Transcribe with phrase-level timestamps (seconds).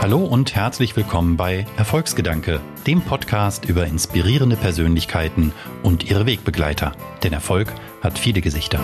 [0.00, 6.92] Hallo und herzlich willkommen bei Erfolgsgedanke, dem Podcast über inspirierende Persönlichkeiten und ihre Wegbegleiter.
[7.24, 8.78] Denn Erfolg hat viele Gesichter.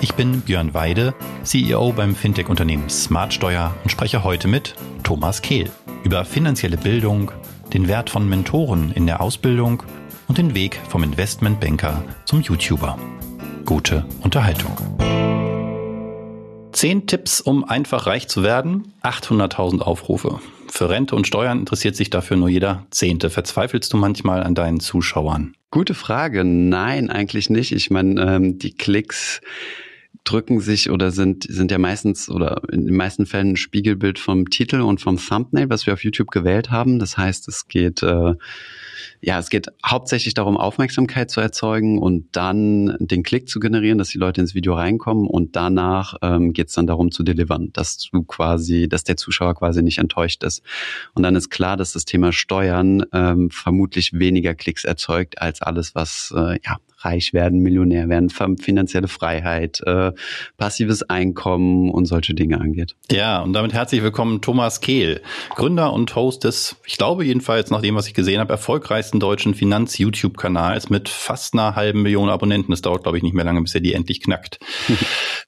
[0.00, 1.14] Ich bin Björn Weide,
[1.44, 5.70] CEO beim Fintech-Unternehmen Smartsteuer und spreche heute mit Thomas Kehl
[6.02, 7.30] über finanzielle Bildung,
[7.72, 9.84] den Wert von Mentoren in der Ausbildung
[10.26, 12.98] und den Weg vom Investmentbanker zum YouTuber.
[13.64, 14.72] Gute Unterhaltung.
[16.74, 18.92] Zehn Tipps, um einfach reich zu werden.
[19.04, 20.40] 800.000 Aufrufe.
[20.68, 23.30] Für Rente und Steuern interessiert sich dafür nur jeder Zehnte.
[23.30, 25.54] Verzweifelst du manchmal an deinen Zuschauern?
[25.70, 26.42] Gute Frage.
[26.42, 27.70] Nein, eigentlich nicht.
[27.70, 29.40] Ich meine, ähm, die Klicks
[30.24, 34.50] drücken sich oder sind, sind ja meistens oder in den meisten Fällen ein Spiegelbild vom
[34.50, 36.98] Titel und vom Thumbnail, was wir auf YouTube gewählt haben.
[36.98, 38.34] Das heißt, es geht äh,
[39.24, 44.10] ja, es geht hauptsächlich darum, Aufmerksamkeit zu erzeugen und dann den Klick zu generieren, dass
[44.10, 47.96] die Leute ins Video reinkommen und danach ähm, geht es dann darum zu delivern, dass
[47.96, 50.62] du quasi, dass der Zuschauer quasi nicht enttäuscht ist.
[51.14, 55.94] Und dann ist klar, dass das Thema Steuern ähm, vermutlich weniger Klicks erzeugt als alles,
[55.94, 60.12] was äh, ja reich werden, Millionär werden, finanzielle Freiheit, äh,
[60.56, 62.96] passives Einkommen und solche Dinge angeht.
[63.10, 65.20] Ja, und damit herzlich willkommen Thomas Kehl,
[65.54, 69.54] Gründer und Host des, ich glaube jedenfalls nach dem, was ich gesehen habe, erfolgreichsten deutschen
[69.54, 72.72] Finanz-YouTube-Kanals mit fast einer halben Million Abonnenten.
[72.72, 74.58] Es dauert, glaube ich, nicht mehr lange, bis er die endlich knackt.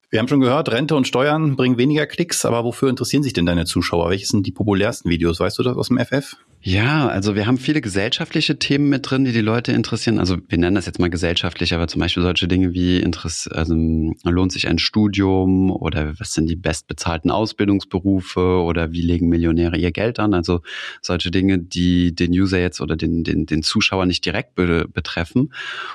[0.09, 3.45] Wir haben schon gehört, Rente und Steuern bringen weniger Klicks, aber wofür interessieren sich denn
[3.45, 4.09] deine Zuschauer?
[4.09, 5.41] Welche sind die populärsten Videos?
[5.41, 6.37] Weißt du das aus dem FF?
[6.69, 10.19] Ja, also wir haben viele gesellschaftliche Themen mit drin, die die Leute interessieren.
[10.19, 13.73] Also wir nennen das jetzt mal gesellschaftlich, aber zum Beispiel solche Dinge wie Interess also
[13.73, 19.93] lohnt sich ein Studium oder was sind die bestbezahlten Ausbildungsberufe oder wie legen Millionäre ihr
[19.93, 20.33] Geld an?
[20.33, 20.59] Also
[21.01, 25.53] solche Dinge, die den User jetzt oder den, den, den Zuschauer nicht direkt be betreffen.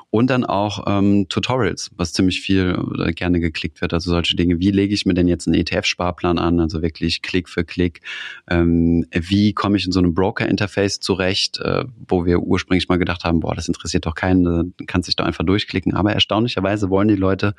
[0.09, 3.93] Und dann auch ähm, Tutorials, was ziemlich viel oder gerne geklickt wird.
[3.93, 6.61] Also solche Dinge, wie lege ich mir denn jetzt einen ETF-Sparplan an?
[6.61, 8.00] Also wirklich Klick für Klick.
[8.48, 12.98] Ähm, wie komme ich in so einem Broker Interface zurecht, äh, wo wir ursprünglich mal
[12.98, 15.94] gedacht haben, boah, das interessiert doch keinen, äh, kannst dich doch einfach durchklicken.
[15.94, 17.54] Aber erstaunlicherweise wollen die Leute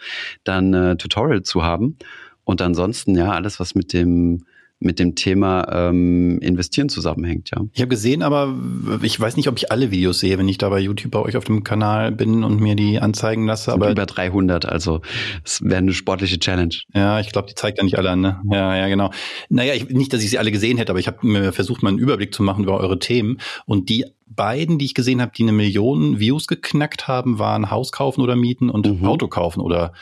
[0.46, 1.98] dann äh, Tutorial zu haben.
[2.46, 4.46] Und ansonsten, ja, alles, was mit dem
[4.84, 7.64] mit dem Thema ähm, Investieren zusammenhängt, ja.
[7.74, 8.54] Ich habe gesehen, aber
[9.02, 11.38] ich weiß nicht, ob ich alle Videos sehe, wenn ich da bei YouTube bei euch
[11.38, 13.72] auf dem Kanal bin und mir die anzeigen lasse.
[13.74, 15.02] aber über 300, also
[15.44, 16.76] es wäre eine sportliche Challenge.
[16.94, 18.42] Ja, ich glaube, die zeigt ja nicht alle an, ne?
[18.52, 19.12] Ja, ja, genau.
[19.50, 21.90] Naja, ich, nicht, dass ich sie alle gesehen hätte, aber ich habe mir versucht, mal
[21.90, 24.06] einen Überblick zu machen über eure Themen und die
[24.36, 28.36] beiden, die ich gesehen habe, die eine Million Views geknackt haben, waren Haus kaufen oder
[28.36, 29.06] mieten und mhm.
[29.06, 29.94] Auto kaufen oder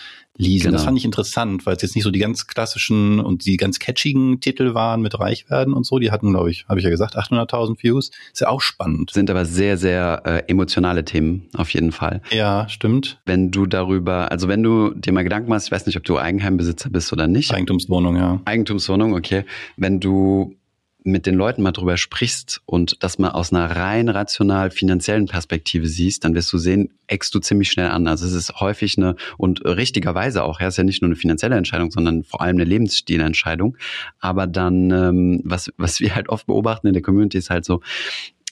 [0.41, 0.73] Genau.
[0.73, 3.79] Das fand ich interessant, weil es jetzt nicht so die ganz klassischen und die ganz
[3.79, 5.99] catchigen Titel waren mit Reichwerden und so.
[5.99, 8.11] Die hatten, glaube ich, habe ich ja gesagt, 800.000 Views.
[8.31, 9.11] Ist ja auch spannend.
[9.11, 12.21] Sind aber sehr, sehr äh, emotionale Themen auf jeden Fall.
[12.31, 13.21] Ja, stimmt.
[13.25, 16.17] Wenn du darüber, also wenn du dir mal Gedanken machst, ich weiß nicht, ob du
[16.17, 17.53] Eigenheimbesitzer bist oder nicht.
[17.53, 18.41] Eigentumswohnung, ja.
[18.45, 19.45] Eigentumswohnung, okay.
[19.77, 20.55] Wenn du
[21.03, 25.87] mit den Leuten mal drüber sprichst und das mal aus einer rein rational finanziellen Perspektive
[25.87, 28.07] siehst, dann wirst du sehen, eckst du ziemlich schnell an.
[28.07, 31.55] Also es ist häufig eine und richtigerweise auch, ja, ist ja nicht nur eine finanzielle
[31.55, 33.77] Entscheidung, sondern vor allem eine Lebensstilentscheidung.
[34.19, 37.81] Aber dann, ähm, was, was wir halt oft beobachten in der Community ist halt so,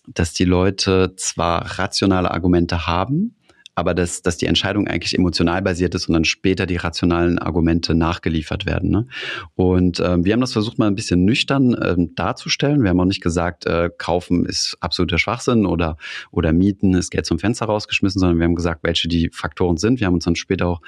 [0.07, 3.35] dass die Leute zwar rationale Argumente haben,
[3.79, 7.95] aber dass, dass die Entscheidung eigentlich emotional basiert ist und dann später die rationalen Argumente
[7.95, 8.89] nachgeliefert werden.
[8.89, 9.07] Ne?
[9.55, 12.83] Und ähm, wir haben das versucht mal ein bisschen nüchtern ähm, darzustellen.
[12.83, 15.97] Wir haben auch nicht gesagt, äh, kaufen ist absoluter Schwachsinn oder,
[16.31, 19.99] oder mieten ist Geld zum Fenster rausgeschmissen, sondern wir haben gesagt, welche die Faktoren sind.
[19.99, 20.81] Wir haben uns dann später auch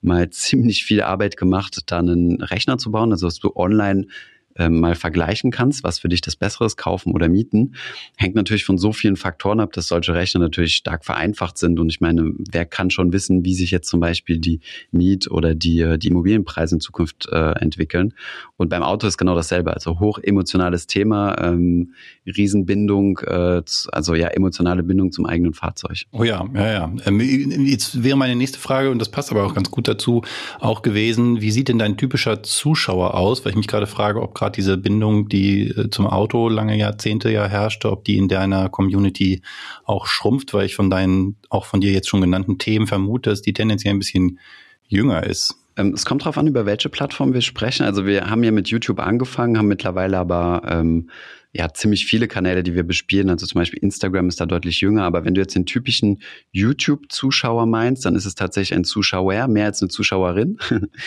[0.00, 4.06] mal ziemlich viel Arbeit gemacht, da einen Rechner zu bauen, also dass du online
[4.58, 7.74] ähm, mal vergleichen kannst, was für dich das Bessere ist, kaufen oder mieten,
[8.16, 11.78] hängt natürlich von so vielen Faktoren ab, dass solche Rechner natürlich stark vereinfacht sind.
[11.78, 14.60] Und ich meine, wer kann schon wissen, wie sich jetzt zum Beispiel die
[14.90, 18.14] Miet- oder die, äh, die Immobilienpreise in Zukunft äh, entwickeln?
[18.56, 19.72] Und beim Auto ist genau dasselbe.
[19.72, 21.94] Also hoch emotionales Thema, ähm,
[22.36, 23.62] Riesenbindung, äh,
[23.92, 26.04] also ja, emotionale Bindung zum eigenen Fahrzeug.
[26.12, 26.92] Oh ja, ja, ja.
[27.06, 27.20] Ähm,
[27.66, 30.22] jetzt wäre meine nächste Frage, und das passt aber auch ganz gut dazu,
[30.60, 33.44] auch gewesen, wie sieht denn dein typischer Zuschauer aus?
[33.44, 37.30] Weil ich mich gerade frage, ob gerade diese Bindung, die äh, zum Auto lange Jahrzehnte
[37.30, 39.42] ja herrschte, ob die in deiner Community
[39.84, 43.42] auch schrumpft, weil ich von deinen, auch von dir jetzt schon genannten Themen vermute, dass
[43.42, 44.38] die tendenziell ein bisschen
[44.88, 45.56] jünger ist.
[45.78, 47.84] Ähm, es kommt darauf an, über welche Plattform wir sprechen.
[47.84, 51.08] Also wir haben ja mit YouTube angefangen, haben mittlerweile aber ähm,
[51.52, 53.30] ja ziemlich viele Kanäle, die wir bespielen.
[53.30, 55.04] Also zum Beispiel Instagram ist da deutlich jünger.
[55.04, 56.20] Aber wenn du jetzt den typischen
[56.50, 60.58] YouTube-Zuschauer meinst, dann ist es tatsächlich ein Zuschauer, mehr als eine Zuschauerin.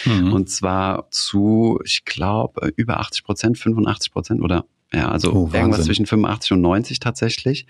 [0.05, 0.33] Mhm.
[0.33, 5.85] Und zwar zu, ich glaube, über 80 Prozent, 85 Prozent oder ja, also oh, irgendwas
[5.85, 7.65] zwischen 85 und 90 tatsächlich.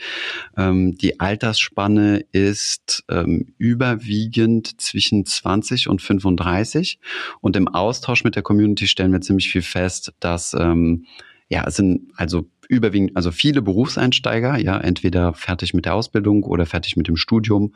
[0.58, 7.00] Ähm, die Altersspanne ist ähm, überwiegend zwischen 20 und 35.
[7.40, 11.06] Und im Austausch mit der Community stellen wir ziemlich viel fest, dass ähm,
[11.48, 16.66] ja, es sind also überwiegend, also viele Berufseinsteiger, ja, entweder fertig mit der Ausbildung oder
[16.66, 17.76] fertig mit dem Studium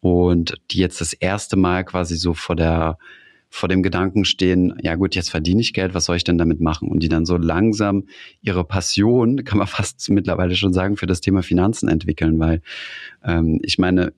[0.00, 2.96] und die jetzt das erste Mal quasi so vor der
[3.48, 6.60] vor dem Gedanken stehen, ja gut, jetzt verdiene ich Geld, was soll ich denn damit
[6.60, 6.88] machen?
[6.88, 8.04] Und die dann so langsam
[8.42, 12.62] ihre Passion, kann man fast mittlerweile schon sagen, für das Thema Finanzen entwickeln, weil
[13.24, 14.12] ähm, ich meine,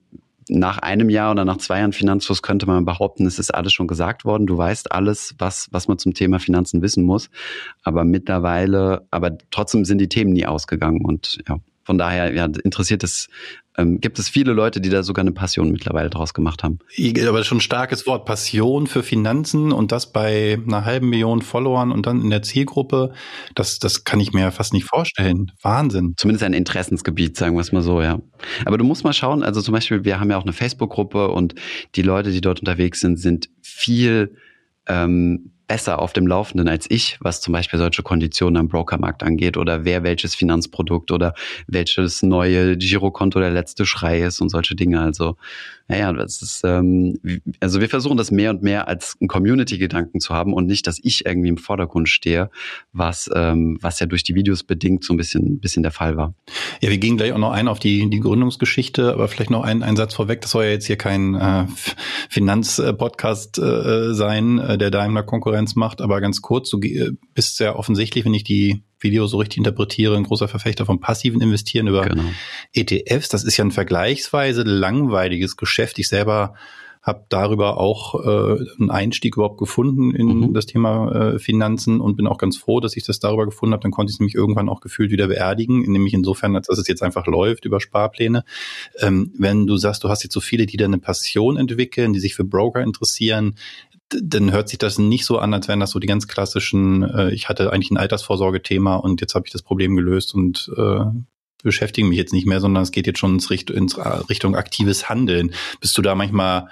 [0.49, 3.87] nach einem Jahr oder nach zwei Jahren Finanzfluss könnte man behaupten, es ist alles schon
[3.87, 4.47] gesagt worden.
[4.47, 7.29] Du weißt alles, was, was man zum Thema Finanzen wissen muss.
[7.83, 11.05] Aber mittlerweile, aber trotzdem sind die Themen nie ausgegangen.
[11.05, 13.29] Und ja, von daher ja, interessiert es,
[13.79, 16.79] ähm, gibt es viele Leute, die da sogar eine Passion mittlerweile draus gemacht haben.
[17.27, 21.91] Aber schon ein starkes Wort, Passion für Finanzen und das bei einer halben Million Followern
[21.91, 23.13] und dann in der Zielgruppe,
[23.55, 25.51] das, das kann ich mir ja fast nicht vorstellen.
[25.61, 26.13] Wahnsinn.
[26.17, 28.19] Zumindest ein Interessensgebiet, sagen wir es mal so, ja.
[28.65, 31.55] Aber du musst mal schauen, also zum Beispiel, wir haben ja auch eine Facebook-Gruppe und
[31.95, 34.35] die Leute, die dort unterwegs sind, sind viel
[34.87, 39.55] ähm, besser auf dem Laufenden als ich, was zum Beispiel solche Konditionen am Brokermarkt angeht
[39.55, 41.35] oder wer welches Finanzprodukt oder
[41.67, 44.99] welches neue Girokonto der letzte Schrei ist und solche Dinge.
[44.99, 45.37] Also,
[45.87, 47.19] naja, das ist, ähm,
[47.59, 50.99] also wir versuchen das mehr und mehr als ein Community-Gedanken zu haben und nicht, dass
[51.03, 52.49] ich irgendwie im Vordergrund stehe,
[52.91, 56.33] was, ähm, was ja durch die Videos bedingt so ein bisschen, bisschen der Fall war.
[56.81, 59.83] Ja, wir gehen gleich auch noch ein auf die, die Gründungsgeschichte, aber vielleicht noch ein,
[59.83, 60.41] ein Satz vorweg.
[60.41, 61.65] Das soll ja jetzt hier kein äh,
[62.29, 66.01] Finanzpodcast äh, sein, äh, der Daimler Konkurrenz Konkurrenz macht.
[66.01, 66.79] Aber ganz kurz, du
[67.33, 71.41] bist sehr offensichtlich, wenn ich die Videos so richtig interpretiere, ein großer Verfechter vom passiven
[71.41, 72.23] Investieren über genau.
[72.73, 73.29] ETFs.
[73.29, 75.99] Das ist ja ein vergleichsweise langweiliges Geschäft.
[75.99, 76.53] Ich selber
[77.01, 80.53] habe darüber auch äh, einen Einstieg überhaupt gefunden in mhm.
[80.53, 83.81] das Thema äh, Finanzen und bin auch ganz froh, dass ich das darüber gefunden habe.
[83.81, 86.87] Dann konnte ich es nämlich irgendwann auch gefühlt wieder beerdigen, nämlich insofern, als dass es
[86.89, 88.43] jetzt einfach läuft über Sparpläne.
[88.99, 92.19] Ähm, wenn du sagst, du hast jetzt so viele, die da eine Passion entwickeln, die
[92.19, 93.55] sich für Broker interessieren,
[94.09, 97.31] dann hört sich das nicht so an, als wären das so die ganz klassischen, äh,
[97.31, 101.05] ich hatte eigentlich ein Altersvorsorgethema und jetzt habe ich das Problem gelöst und äh,
[101.63, 103.97] beschäftige mich jetzt nicht mehr, sondern es geht jetzt schon ins, Richt ins
[104.29, 105.53] Richtung aktives Handeln.
[105.81, 106.69] Bist du da manchmal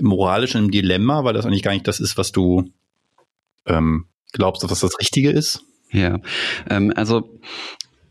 [0.00, 2.70] moralisch einem Dilemma, weil das eigentlich gar nicht das ist, was du
[3.66, 5.64] ähm, glaubst, dass das Richtige ist?
[5.90, 6.18] Ja,
[6.68, 7.38] ähm, also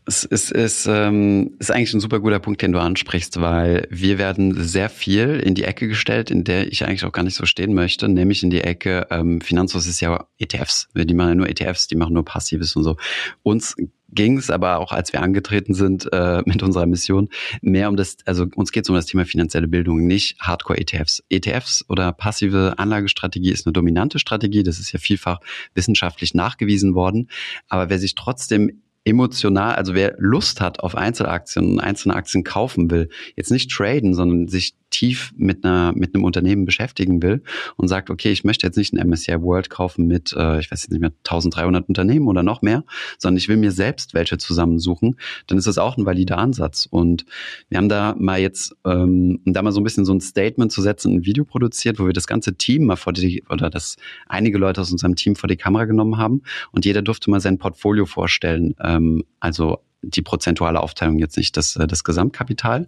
[0.08, 4.18] es ist, ist, ähm, ist eigentlich ein super guter Punkt, den du ansprichst, weil wir
[4.18, 7.44] werden sehr viel in die Ecke gestellt, in der ich eigentlich auch gar nicht so
[7.44, 10.88] stehen möchte, nämlich in die Ecke, ähm, Finanzlos ist ja ETFs.
[10.94, 12.96] Die machen ja nur ETFs, die machen nur Passives und so.
[13.42, 13.76] Uns
[14.10, 17.28] ging es aber auch, als wir angetreten sind äh, mit unserer Mission,
[17.60, 21.22] mehr um das, also uns geht es um das Thema finanzielle Bildung, nicht Hardcore-ETFs.
[21.28, 25.40] ETFs oder passive Anlagestrategie ist eine dominante Strategie, das ist ja vielfach
[25.74, 27.28] wissenschaftlich nachgewiesen worden.
[27.68, 32.90] Aber wer sich trotzdem emotional, also wer Lust hat auf Einzelaktien und einzelne Aktien kaufen
[32.90, 37.42] will, jetzt nicht traden, sondern sich tief mit einer mit einem Unternehmen beschäftigen will
[37.76, 40.82] und sagt, okay, ich möchte jetzt nicht ein MSCI World kaufen mit, äh, ich weiß
[40.82, 42.84] jetzt nicht mehr 1300 Unternehmen oder noch mehr,
[43.18, 46.86] sondern ich will mir selbst welche zusammensuchen, dann ist das auch ein valider Ansatz.
[46.90, 47.24] Und
[47.68, 50.82] wir haben da mal jetzt, ähm, da mal so ein bisschen so ein Statement zu
[50.82, 53.96] setzen, ein Video produziert, wo wir das ganze Team mal vor die, oder das
[54.26, 56.42] einige Leute aus unserem Team vor die Kamera genommen haben
[56.72, 58.74] und jeder durfte mal sein Portfolio vorstellen.
[58.82, 62.86] Ähm, also die prozentuale Aufteilung jetzt nicht das, das Gesamtkapital.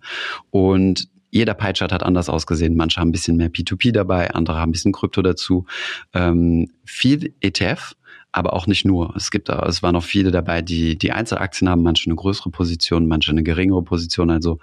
[0.50, 2.76] Und jeder Pie-Chart hat anders ausgesehen.
[2.76, 5.66] Manche haben ein bisschen mehr P2P dabei, andere haben ein bisschen Krypto dazu.
[6.12, 7.94] Ähm, viel ETF,
[8.32, 9.14] aber auch nicht nur.
[9.16, 13.08] Es gibt, es waren auch viele dabei, die die Einzelaktien haben, manche eine größere Position,
[13.08, 14.30] manche eine geringere Position.
[14.30, 14.58] Also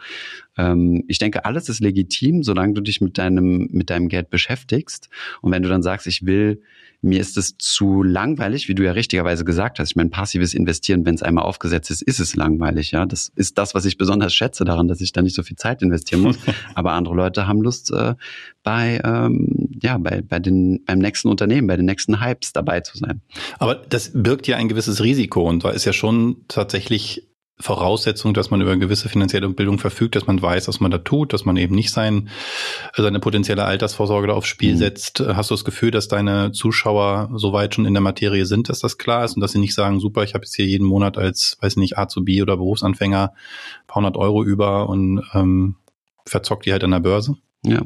[0.57, 5.09] ähm, ich denke, alles ist legitim, solange du dich mit deinem mit deinem Geld beschäftigst.
[5.41, 6.61] Und wenn du dann sagst, ich will
[7.01, 9.91] mir ist es zu langweilig, wie du ja richtigerweise gesagt hast.
[9.91, 12.91] Ich meine, passives Investieren, wenn es einmal aufgesetzt ist, ist es langweilig.
[12.91, 15.57] Ja, das ist das, was ich besonders schätze daran, dass ich da nicht so viel
[15.57, 16.37] Zeit investieren muss.
[16.75, 18.15] Aber andere Leute haben Lust, äh,
[18.63, 22.97] bei ähm, ja bei bei den beim nächsten Unternehmen, bei den nächsten Hypes dabei zu
[22.97, 23.21] sein.
[23.59, 27.27] Aber das birgt ja ein gewisses Risiko und da ist ja schon tatsächlich
[27.59, 30.99] Voraussetzung, dass man über eine gewisse finanzielle Bildung verfügt, dass man weiß, was man da
[30.99, 32.29] tut, dass man eben nicht sein,
[32.95, 34.77] seine potenzielle Altersvorsorge da aufs Spiel mhm.
[34.77, 35.19] setzt.
[35.19, 38.79] Hast du das Gefühl, dass deine Zuschauer so weit schon in der Materie sind, dass
[38.79, 41.17] das klar ist und dass sie nicht sagen, super, ich habe jetzt hier jeden Monat
[41.17, 43.33] als, weiß nicht, A zu B oder Berufsanfänger
[43.87, 45.75] paar hundert Euro über und ähm,
[46.25, 47.37] verzockt die halt an der Börse?
[47.65, 47.81] Ja,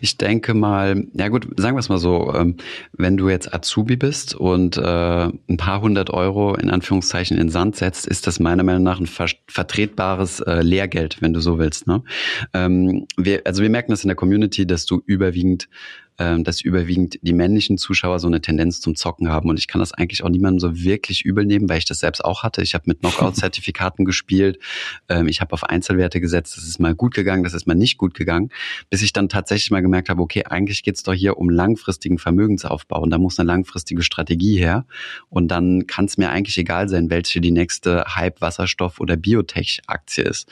[0.00, 2.56] ich denke mal, ja gut, sagen wir es mal so, ähm,
[2.92, 7.76] wenn du jetzt Azubi bist und äh, ein paar hundert Euro in Anführungszeichen in Sand
[7.76, 11.88] setzt, ist das meiner Meinung nach ein ver vertretbares äh, Lehrgeld, wenn du so willst.
[11.88, 12.04] Ne?
[12.54, 13.06] Ähm,
[13.44, 15.68] also wir merken das in der Community, dass du überwiegend
[16.18, 19.48] ähm, dass überwiegend die männlichen Zuschauer so eine Tendenz zum Zocken haben.
[19.48, 22.24] Und ich kann das eigentlich auch niemandem so wirklich übel nehmen, weil ich das selbst
[22.24, 22.62] auch hatte.
[22.62, 24.58] Ich habe mit Knockout-Zertifikaten gespielt.
[25.08, 26.56] Ähm, ich habe auf Einzelwerte gesetzt.
[26.56, 28.50] Das ist mal gut gegangen, das ist mal nicht gut gegangen.
[28.90, 33.02] Bis ich dann tatsächlich mal gemerkt habe, okay, eigentlich geht's doch hier um langfristigen Vermögensaufbau.
[33.02, 34.86] Und da muss eine langfristige Strategie her.
[35.28, 40.24] Und dann kann es mir eigentlich egal sein, welche die nächste Hype, Wasserstoff oder Biotech-Aktie
[40.24, 40.48] ist.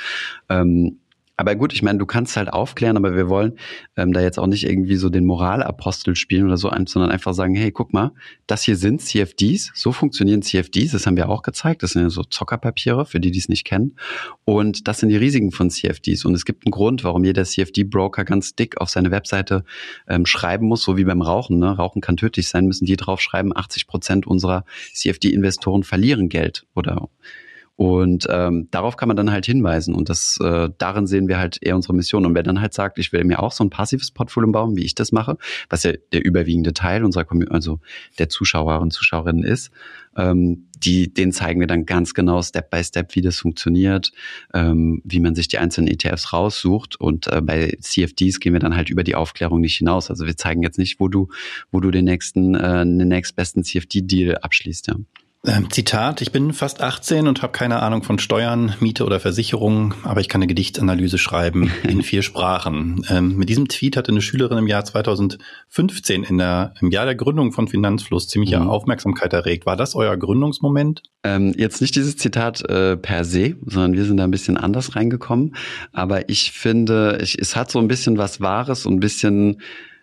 [0.49, 0.99] Ähm,
[1.37, 3.59] aber gut, ich meine, du kannst halt aufklären, aber wir wollen
[3.97, 7.57] ähm, da jetzt auch nicht irgendwie so den Moralapostel spielen oder so, sondern einfach sagen,
[7.57, 8.13] hey, guck mal,
[8.47, 12.11] das hier sind CFDs, so funktionieren CFDs, das haben wir auch gezeigt, das sind ja
[12.11, 13.97] so Zockerpapiere, für die, die es nicht kennen.
[14.45, 16.25] Und das sind die Risiken von CFDs.
[16.25, 19.65] Und es gibt einen Grund, warum jeder CFD-Broker ganz dick auf seine Webseite
[20.09, 21.59] ähm, schreiben muss, so wie beim Rauchen.
[21.59, 21.77] Ne?
[21.77, 27.09] Rauchen kann tödlich sein, müssen die drauf schreiben, 80 Prozent unserer CFD-Investoren verlieren Geld oder
[27.77, 29.95] und ähm, darauf kann man dann halt hinweisen.
[29.95, 32.25] Und das äh, darin sehen wir halt eher unsere Mission.
[32.25, 34.85] Und wer dann halt sagt, ich will mir auch so ein passives Portfolio bauen, wie
[34.85, 35.37] ich das mache,
[35.69, 37.81] was ja der überwiegende Teil unserer Community, also
[38.19, 39.73] der Zuschauer und Zuschauerinnen ist,
[40.17, 44.13] ähm, die, denen zeigen wir dann ganz genau Step by Step, wie das funktioniert,
[44.53, 47.01] ähm, wie man sich die einzelnen ETFs raussucht.
[47.01, 50.11] Und äh, bei CFDs gehen wir dann halt über die Aufklärung nicht hinaus.
[50.11, 51.29] Also wir zeigen jetzt nicht, wo du,
[51.73, 54.87] wo du den nächsten, äh, den nächstbesten CFD-Deal abschließt.
[54.89, 54.95] Ja.
[55.47, 59.93] Ähm, Zitat, ich bin fast 18 und habe keine Ahnung von Steuern, Miete oder Versicherung,
[60.03, 63.05] aber ich kann eine Gedichtanalyse schreiben in vier Sprachen.
[63.11, 67.15] Ähm, mit diesem Tweet hatte eine Schülerin im Jahr 2015 in der, im Jahr der
[67.15, 68.71] Gründung von Finanzfluss ziemliche mhm.
[68.71, 69.67] Aufmerksamkeit erregt.
[69.67, 71.03] War das euer Gründungsmoment?
[71.25, 74.97] Ähm, jetzt nicht dieses Zitat äh, per se, sondern wir sind da ein bisschen anders
[74.97, 75.57] reingekommen.
[75.93, 79.61] Aber ich finde, ich, es hat so ein bisschen was Wahres und ein bisschen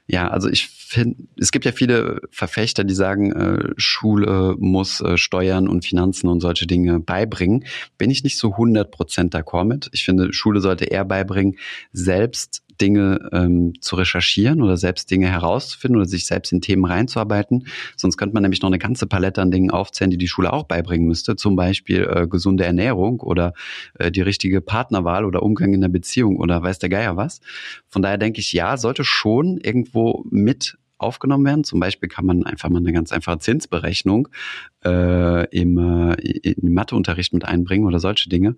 [0.08, 5.18] ja, also ich finde, es gibt ja viele Verfechter, die sagen, äh, Schule muss äh,
[5.18, 7.66] Steuern und Finanzen und solche Dinge beibringen.
[7.98, 9.90] Bin ich nicht so 100 Prozent d'accord mit.
[9.94, 11.58] Ich finde, Schule sollte eher beibringen,
[11.94, 17.68] selbst Dinge ähm, zu recherchieren oder selbst Dinge herauszufinden oder sich selbst in Themen reinzuarbeiten.
[17.96, 20.64] Sonst könnte man nämlich noch eine ganze Palette an Dingen aufzählen, die die Schule auch
[20.64, 21.36] beibringen müsste.
[21.36, 23.54] Zum Beispiel äh, gesunde Ernährung oder
[24.00, 27.40] äh, die richtige Partnerwahl oder Umgang in der Beziehung oder weiß der Geier was.
[27.88, 31.64] Von daher denke ich, ja, sollte schon irgendwo mit aufgenommen werden.
[31.64, 34.28] Zum Beispiel kann man einfach mal eine ganz einfache Zinsberechnung
[34.86, 36.14] äh, im, äh,
[36.52, 38.56] im Matheunterricht mit einbringen oder solche Dinge.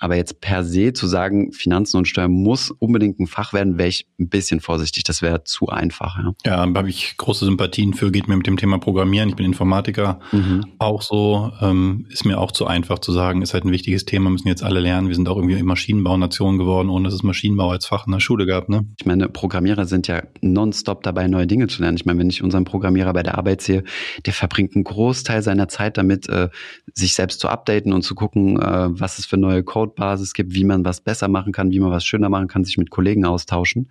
[0.00, 3.90] Aber jetzt per se zu sagen, Finanzen und Steuern muss unbedingt ein Fach werden, wäre
[3.90, 5.04] ich ein bisschen vorsichtig.
[5.04, 6.18] Das wäre zu einfach.
[6.18, 9.28] Ja, ja habe ich große Sympathien für, geht mir mit dem Thema Programmieren.
[9.28, 10.64] Ich bin Informatiker mhm.
[10.78, 11.52] auch so.
[11.60, 14.62] Ähm, ist mir auch zu einfach zu sagen, ist halt ein wichtiges Thema, müssen jetzt
[14.62, 15.08] alle lernen.
[15.08, 18.46] Wir sind auch irgendwie Maschinenbau-Nation geworden, ohne dass es Maschinenbau als Fach in der Schule
[18.46, 18.70] gab.
[18.70, 18.86] Ne?
[18.98, 21.98] Ich meine, Programmierer sind ja nonstop dabei, neue Dinge zu lernen.
[21.98, 23.84] Ich meine, wenn ich unseren Programmierer bei der Arbeit sehe,
[24.24, 26.48] der verbringt einen Großteil seiner Zeit damit, äh,
[26.94, 30.54] sich selbst zu updaten und zu gucken, äh, was es für neue Code Codebasis gibt,
[30.54, 33.24] wie man was besser machen kann, wie man was schöner machen kann, sich mit Kollegen
[33.24, 33.88] austauschen.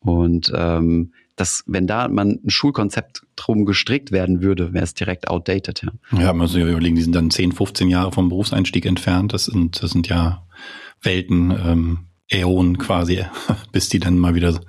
[0.00, 5.28] Und ähm, das, wenn da man ein Schulkonzept drum gestrickt werden würde, wäre es direkt
[5.28, 5.82] outdated.
[5.82, 9.32] Ja, ja man muss sich überlegen, die sind dann 10, 15 Jahre vom Berufseinstieg entfernt.
[9.32, 10.46] Das sind, das sind ja
[11.02, 11.98] Welten, ähm,
[12.28, 13.24] Äonen quasi,
[13.72, 14.60] bis die dann mal wieder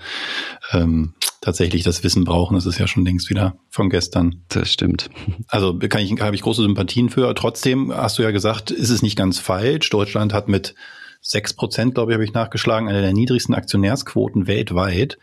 [0.73, 1.13] ähm,
[1.47, 2.55] tatsächlich das Wissen brauchen.
[2.55, 4.43] Das ist ja schon längst wieder von gestern.
[4.49, 5.09] Das stimmt.
[5.47, 7.33] Also kann ich, habe ich große Sympathien für.
[7.35, 9.89] Trotzdem hast du ja gesagt, ist es nicht ganz falsch.
[9.89, 10.75] Deutschland hat mit
[11.21, 15.17] sechs Prozent, glaube ich, habe ich nachgeschlagen, eine der niedrigsten Aktionärsquoten weltweit.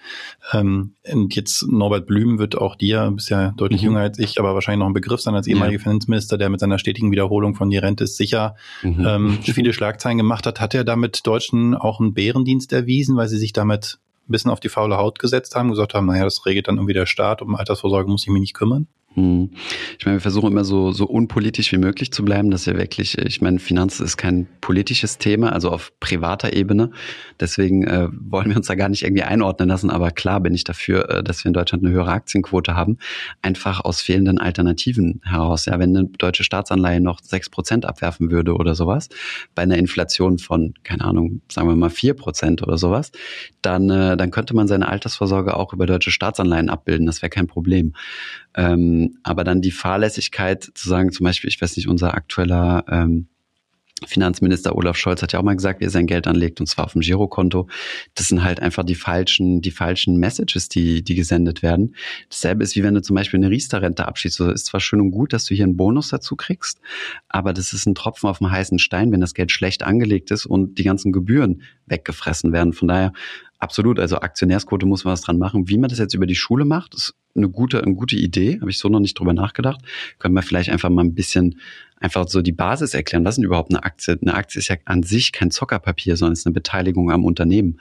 [0.54, 3.88] Ähm, und jetzt Norbert Blüm wird auch dir, bist ja deutlich mhm.
[3.88, 5.82] jünger als ich, aber wahrscheinlich noch ein Begriff sein als ehemaliger ja.
[5.82, 9.06] Finanzminister, der mit seiner stetigen Wiederholung von die Rente ist sicher mhm.
[9.06, 10.58] ähm, viele Schlagzeilen gemacht hat.
[10.58, 14.60] Hat er damit Deutschen auch einen Bärendienst erwiesen, weil sie sich damit ein bisschen auf
[14.60, 17.54] die faule Haut gesetzt haben, gesagt haben, naja, das regelt dann irgendwie der Staat, um
[17.54, 18.86] Altersvorsorge muss ich mich nicht kümmern?
[19.14, 19.50] Hm.
[19.98, 22.50] Ich meine, wir versuchen immer so, so unpolitisch wie möglich zu bleiben.
[22.50, 26.90] Das ist ja wirklich, ich meine, Finanz ist kein politisches Thema, also auf privater Ebene.
[27.38, 29.90] Deswegen äh, wollen wir uns da gar nicht irgendwie einordnen lassen.
[29.90, 32.98] Aber klar bin ich dafür, äh, dass wir in Deutschland eine höhere Aktienquote haben.
[33.40, 35.66] Einfach aus fehlenden Alternativen heraus.
[35.66, 39.10] Ja, wenn eine deutsche Staatsanleihe noch sechs Prozent abwerfen würde oder sowas,
[39.54, 43.12] bei einer Inflation von, keine Ahnung, sagen wir mal vier Prozent oder sowas,
[43.62, 47.06] dann, äh, dann könnte man seine Altersvorsorge auch über deutsche Staatsanleihen abbilden.
[47.06, 47.92] Das wäre kein Problem.
[48.56, 53.28] Ähm, aber dann die Fahrlässigkeit zu sagen, zum Beispiel, ich weiß nicht, unser aktueller ähm,
[54.06, 56.84] Finanzminister Olaf Scholz hat ja auch mal gesagt, wie er sein Geld anlegt, und zwar
[56.84, 57.68] auf dem Girokonto.
[58.14, 61.94] Das sind halt einfach die falschen, die falschen Messages, die, die gesendet werden.
[62.28, 64.36] Dasselbe ist, wie wenn du zum Beispiel eine Riester-Rente abschließt.
[64.36, 66.80] So ist zwar schön und gut, dass du hier einen Bonus dazu kriegst,
[67.28, 70.46] aber das ist ein Tropfen auf dem heißen Stein, wenn das Geld schlecht angelegt ist
[70.46, 72.72] und die ganzen Gebühren weggefressen werden.
[72.72, 73.12] Von daher
[73.64, 75.70] Absolut, also Aktionärsquote muss man was dran machen.
[75.70, 78.58] Wie man das jetzt über die Schule macht, ist eine gute, eine gute Idee.
[78.60, 79.80] Habe ich so noch nicht drüber nachgedacht.
[80.18, 81.58] Können wir vielleicht einfach mal ein bisschen
[81.96, 83.24] einfach so die Basis erklären.
[83.24, 84.18] Was ist denn überhaupt eine Aktie?
[84.20, 87.80] Eine Aktie ist ja an sich kein Zockerpapier, sondern ist eine Beteiligung am Unternehmen.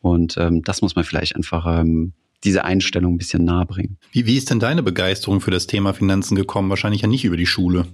[0.00, 2.12] Und ähm, das muss man vielleicht einfach ähm,
[2.44, 3.98] diese Einstellung ein bisschen nahe bringen.
[4.12, 6.70] Wie, wie ist denn deine Begeisterung für das Thema Finanzen gekommen?
[6.70, 7.86] Wahrscheinlich ja nicht über die Schule.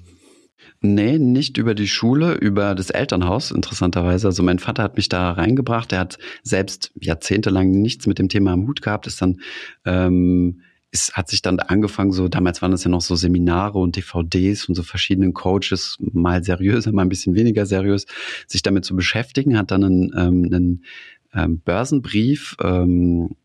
[0.81, 4.29] Nee, nicht über die Schule, über das Elternhaus, interessanterweise.
[4.29, 5.93] Also mein Vater hat mich da reingebracht.
[5.93, 9.41] Er hat selbst jahrzehntelang nichts mit dem Thema am Hut gehabt, ist dann
[9.85, 10.63] ähm,
[10.93, 14.65] es hat sich dann angefangen, so damals waren das ja noch so Seminare und DVDs
[14.65, 18.07] von so verschiedenen Coaches, mal seriöser, mal ein bisschen weniger seriös,
[18.49, 20.85] sich damit zu beschäftigen, hat dann einen, ähm, einen
[21.33, 23.37] ähm, Börsenbrief ähm,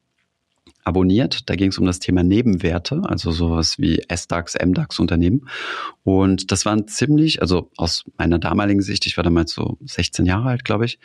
[0.85, 1.49] abonniert.
[1.49, 5.49] Da ging es um das Thema Nebenwerte, also sowas wie S-DAX, M-DAX Unternehmen.
[6.03, 10.49] Und das waren ziemlich, also aus meiner damaligen Sicht, ich war damals so 16 Jahre
[10.49, 10.99] alt, glaube ich,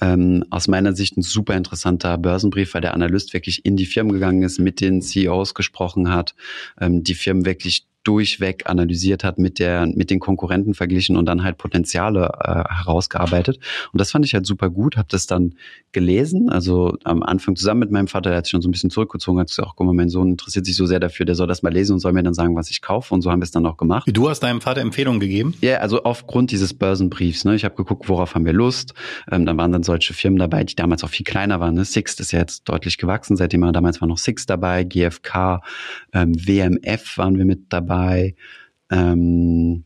[0.00, 4.12] ähm, aus meiner Sicht ein super interessanter Börsenbrief, weil der Analyst wirklich in die Firmen
[4.12, 6.34] gegangen ist, mit den CEOs gesprochen hat,
[6.80, 11.42] ähm, die Firmen wirklich durchweg analysiert hat, mit der, mit den Konkurrenten verglichen und dann
[11.42, 13.58] halt Potenziale äh, herausgearbeitet.
[13.92, 15.54] Und das fand ich halt super gut, habe das dann
[15.92, 18.90] gelesen, also am Anfang zusammen mit meinem Vater, der hat sich schon so ein bisschen
[18.90, 21.62] zurückgezogen, hat gesagt, guck mal, mein Sohn interessiert sich so sehr dafür, der soll das
[21.62, 23.14] mal lesen und soll mir dann sagen, was ich kaufe.
[23.14, 24.08] Und so haben wir es dann auch gemacht.
[24.12, 25.54] Du hast deinem Vater Empfehlungen gegeben?
[25.62, 27.44] Ja, also aufgrund dieses Börsenbriefs.
[27.44, 27.54] Ne?
[27.54, 28.92] Ich habe geguckt, worauf haben wir Lust.
[29.30, 31.74] Ähm, dann waren dann solche Firmen dabei, die damals auch viel kleiner waren.
[31.74, 31.84] Ne?
[31.84, 35.62] Sixt ist ja jetzt deutlich gewachsen, seitdem war damals war noch Sixt dabei, GFK,
[36.12, 38.34] ähm, WMF waren wir mit dabei dabei.
[38.90, 39.84] Ähm,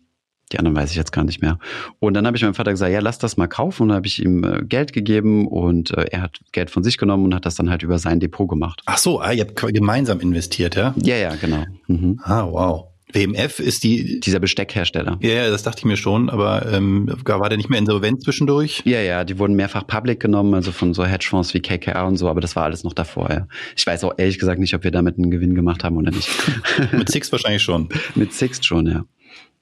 [0.51, 1.59] die anderen weiß ich jetzt gar nicht mehr.
[1.99, 3.83] Und dann habe ich meinem Vater gesagt, ja, lass das mal kaufen.
[3.83, 6.97] Und dann habe ich ihm äh, Geld gegeben und äh, er hat Geld von sich
[6.97, 8.83] genommen und hat das dann halt über sein Depot gemacht.
[8.87, 10.95] Ach so, ah, ihr habt gemeinsam investiert, ja?
[11.03, 11.65] Ja, ja, genau.
[11.87, 12.21] Mhm.
[12.23, 12.87] Ah, wow.
[13.13, 14.21] WMF ist die.
[14.21, 15.19] Dieser Besteckhersteller.
[15.23, 18.83] Ja, ja, das dachte ich mir schon, aber ähm, war der nicht mehr insolvent zwischendurch?
[18.85, 22.29] Ja, ja, die wurden mehrfach public genommen, also von so Hedgefonds wie KKR und so,
[22.29, 23.49] aber das war alles noch davor, ja.
[23.77, 26.29] Ich weiß auch ehrlich gesagt nicht, ob wir damit einen Gewinn gemacht haben oder nicht.
[26.93, 27.89] Mit Six wahrscheinlich schon.
[28.15, 29.05] Mit Six schon, ja.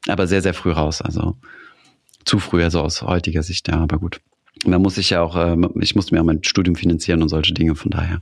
[0.08, 1.36] Aber sehr, sehr früh raus, also
[2.24, 4.20] zu früh, also aus heutiger Sicht, ja, aber gut.
[4.64, 7.54] Man muss sich ja auch, äh, ich musste mir auch mein Studium finanzieren und solche
[7.54, 8.20] Dinge, von daher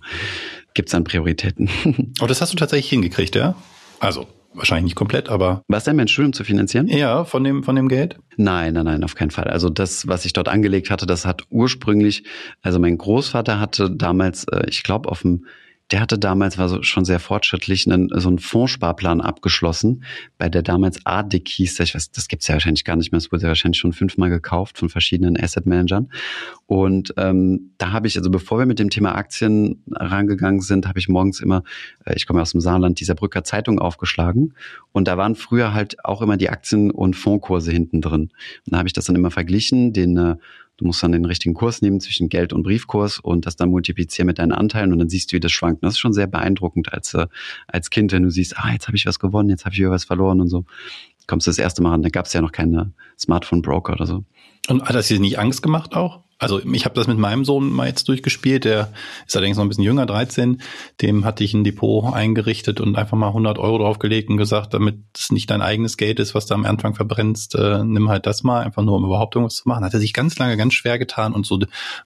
[0.75, 1.71] gibt's dann Prioritäten.
[2.19, 3.55] Aber das hast du tatsächlich hingekriegt, ja?
[4.01, 5.63] Also, wahrscheinlich nicht komplett, aber.
[5.69, 6.89] Was denn, mein Studium zu finanzieren?
[6.89, 8.19] Ja, von dem, von dem Geld?
[8.37, 9.45] Nein, nein, nein, auf keinen Fall.
[9.45, 12.25] Also das, was ich dort angelegt hatte, das hat ursprünglich,
[12.63, 15.47] also mein Großvater hatte damals, äh, ich glaube, auf dem
[15.91, 20.05] der hatte damals, war so schon sehr fortschrittlich, einen, so einen Fondssparplan abgeschlossen,
[20.39, 23.31] bei der damals ADIC hieß, ich weiß, das gibt's ja wahrscheinlich gar nicht mehr, es
[23.31, 26.09] wurde ja wahrscheinlich schon fünfmal gekauft von verschiedenen Asset Managern.
[26.67, 30.99] Und ähm, da habe ich, also bevor wir mit dem Thema Aktien rangegangen sind, habe
[30.99, 31.63] ich morgens immer,
[32.07, 34.55] äh, ich komme aus dem Saarland, dieser Brücker Zeitung aufgeschlagen.
[34.93, 38.23] Und da waren früher halt auch immer die Aktien- und Fondkurse hinten drin.
[38.23, 40.37] Und da habe ich das dann immer verglichen, den äh,
[40.77, 44.27] Du musst dann den richtigen Kurs nehmen zwischen Geld und Briefkurs und das dann multiplizieren
[44.27, 45.83] mit deinen Anteilen und dann siehst du, wie das schwankt.
[45.83, 47.27] Und das ist schon sehr beeindruckend als, äh,
[47.69, 49.91] als Kind, wenn du siehst, ah, jetzt habe ich was gewonnen, jetzt habe ich wieder
[49.91, 50.65] was verloren und so.
[51.27, 54.25] Kommst du das erste Mal an, da gab es ja noch keine Smartphone-Broker oder so.
[54.69, 56.24] Und hat das dir nicht Angst gemacht auch?
[56.39, 58.93] Also ich habe das mit meinem Sohn mal jetzt durchgespielt, der
[59.27, 60.61] ist allerdings noch ein bisschen jünger, 13.
[61.01, 64.97] Dem hatte ich ein Depot eingerichtet und einfach mal 100 Euro draufgelegt und gesagt, damit
[65.17, 68.43] es nicht dein eigenes Geld ist, was du am Anfang verbrennst, äh, nimm halt das
[68.43, 69.85] mal, einfach nur um überhaupt irgendwas zu machen.
[69.85, 71.61] Hat er sich ganz lange ganz schwer getan und so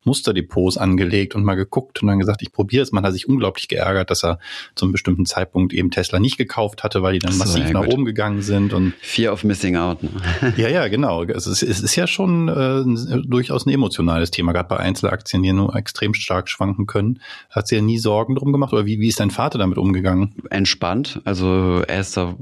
[0.04, 2.92] Musterdepots angelegt und mal geguckt und dann gesagt, ich probiere es.
[2.92, 4.38] Man hat sich unglaublich geärgert, dass er
[4.74, 7.72] zu einem bestimmten Zeitpunkt eben Tesla nicht gekauft hatte, weil die dann so, massiv ja,
[7.72, 8.72] nach oben gegangen sind.
[8.72, 10.02] und Fear of missing out.
[10.02, 10.10] Ne?
[10.56, 11.24] ja, ja, genau.
[11.24, 13.70] Es ist, es ist ja schon äh, durchaus ein
[14.18, 17.20] emotionales das Thema, gerade bei Einzelaktien, die nur extrem stark schwanken können.
[17.50, 20.34] Hat sie ja nie Sorgen drum gemacht oder wie, wie ist dein Vater damit umgegangen?
[20.50, 22.34] Entspannt, also er ist da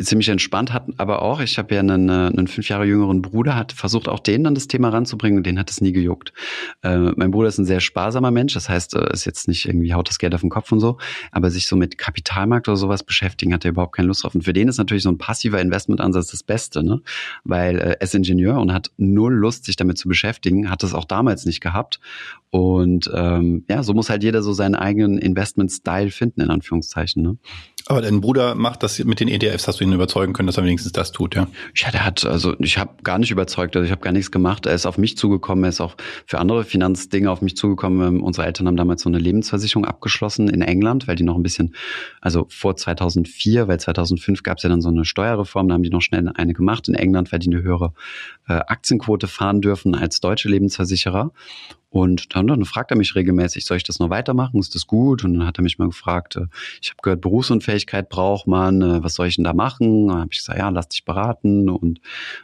[0.00, 3.72] ziemlich entspannt, hat aber auch, ich habe ja einen, einen fünf Jahre jüngeren Bruder, hat
[3.72, 6.32] versucht auch den dann das Thema ranzubringen und den hat es nie gejuckt.
[6.82, 9.94] Äh, mein Bruder ist ein sehr sparsamer Mensch, das heißt, er ist jetzt nicht irgendwie
[9.94, 10.98] haut das Geld auf den Kopf und so,
[11.32, 14.34] aber sich so mit Kapitalmarkt oder sowas beschäftigen, hat er überhaupt keine Lust drauf.
[14.34, 17.00] Und für den ist natürlich so ein passiver Investmentansatz das Beste, ne?
[17.44, 20.94] Weil äh, er ist Ingenieur und hat null Lust, sich damit zu beschäftigen, hat es
[20.94, 22.00] auch damals nicht gehabt.
[22.50, 27.22] Und ähm, ja, so muss halt jeder so seinen eigenen Investment-Style finden, in Anführungszeichen.
[27.22, 27.36] Ne?
[27.88, 30.64] Aber dein Bruder macht das mit den ETFs, hast du ihn überzeugen können, dass er
[30.64, 31.46] wenigstens das tut, ja?
[31.76, 34.66] Ja, der hat, also ich habe gar nicht überzeugt, also ich habe gar nichts gemacht.
[34.66, 35.94] Er ist auf mich zugekommen, er ist auch
[36.26, 38.16] für andere Finanzdinge auf mich zugekommen.
[38.16, 41.44] Ähm, unsere Eltern haben damals so eine Lebensversicherung abgeschlossen in England, weil die noch ein
[41.44, 41.76] bisschen,
[42.20, 45.90] also vor 2004, weil 2005 gab es ja dann so eine Steuerreform, da haben die
[45.90, 47.92] noch schnell eine gemacht in England, weil die eine höhere
[48.48, 51.30] äh, Aktienquote fahren dürfen als deutsche Lebensversicherer.
[51.96, 54.60] Und dann, dann fragt er mich regelmäßig, soll ich das noch weitermachen?
[54.60, 55.24] Ist das gut?
[55.24, 56.46] Und dann hat er mich mal gefragt, äh,
[56.82, 60.08] ich habe gehört, Berufsunfähigkeit braucht man, äh, was soll ich denn da machen?
[60.08, 61.68] Dann habe ich gesagt, ja, lass dich beraten.
[61.68, 62.00] Und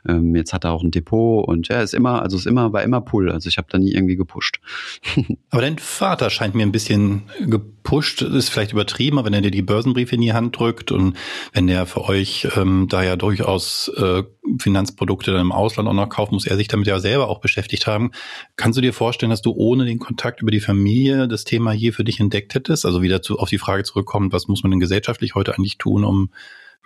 [0.09, 2.83] ähm, jetzt hat er auch ein Depot und ja, ist immer, also ist immer, war
[2.83, 3.31] immer Pull.
[3.31, 4.61] Also ich habe da nie irgendwie gepusht.
[5.51, 9.51] aber dein Vater scheint mir ein bisschen gepusht, ist vielleicht übertrieben, aber wenn er dir
[9.51, 11.17] die Börsenbriefe in die Hand drückt und
[11.53, 14.23] wenn der für euch ähm, da ja durchaus äh,
[14.59, 17.87] Finanzprodukte dann im Ausland auch noch kaufen, muss er sich damit ja selber auch beschäftigt
[17.87, 18.11] haben.
[18.57, 21.93] Kannst du dir vorstellen, dass du ohne den Kontakt über die Familie das Thema hier
[21.93, 22.85] für dich entdeckt hättest?
[22.85, 26.05] Also wieder zu, auf die Frage zurückkommen, was muss man denn gesellschaftlich heute eigentlich tun,
[26.05, 26.31] um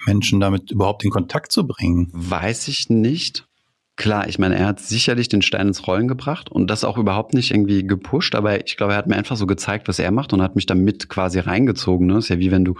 [0.05, 2.11] Menschen damit überhaupt in Kontakt zu bringen?
[2.13, 3.47] Weiß ich nicht.
[3.97, 7.33] Klar, ich meine, er hat sicherlich den Stein ins Rollen gebracht und das auch überhaupt
[7.33, 10.35] nicht irgendwie gepusht, aber ich glaube, er hat mir einfach so gezeigt, was er macht
[10.35, 12.07] und hat mich damit quasi reingezogen.
[12.07, 12.19] Ne?
[12.19, 12.75] Ist ja wie wenn du,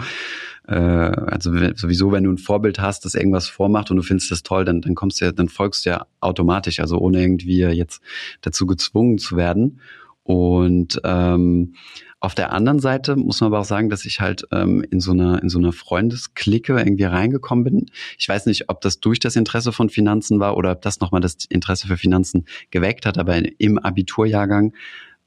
[0.69, 4.43] äh, also sowieso, wenn du ein Vorbild hast, das irgendwas vormacht und du findest das
[4.43, 8.03] toll, dann, dann kommst du ja, dann folgst du ja automatisch, also ohne irgendwie jetzt
[8.41, 9.81] dazu gezwungen zu werden.
[10.23, 11.75] Und ähm,
[12.19, 15.13] auf der anderen Seite muss man aber auch sagen, dass ich halt ähm, in so
[15.13, 17.87] einer in so einer Freundesklicke irgendwie reingekommen bin.
[18.19, 21.21] Ich weiß nicht, ob das durch das Interesse von Finanzen war oder ob das nochmal
[21.21, 24.73] das Interesse für Finanzen geweckt hat, aber im Abiturjahrgang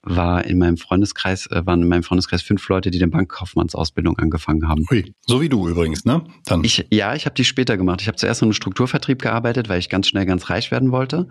[0.09, 4.67] war in meinem Freundeskreis, äh, waren in meinem Freundeskreis fünf Leute, die den Bankkaufmannsausbildung angefangen
[4.67, 4.85] haben.
[4.91, 6.23] Ui, so wie du übrigens, ne?
[6.45, 6.63] Dann.
[6.63, 8.01] Ich, ja, ich habe die später gemacht.
[8.01, 11.27] Ich habe zuerst im Strukturvertrieb gearbeitet, weil ich ganz schnell ganz reich werden wollte.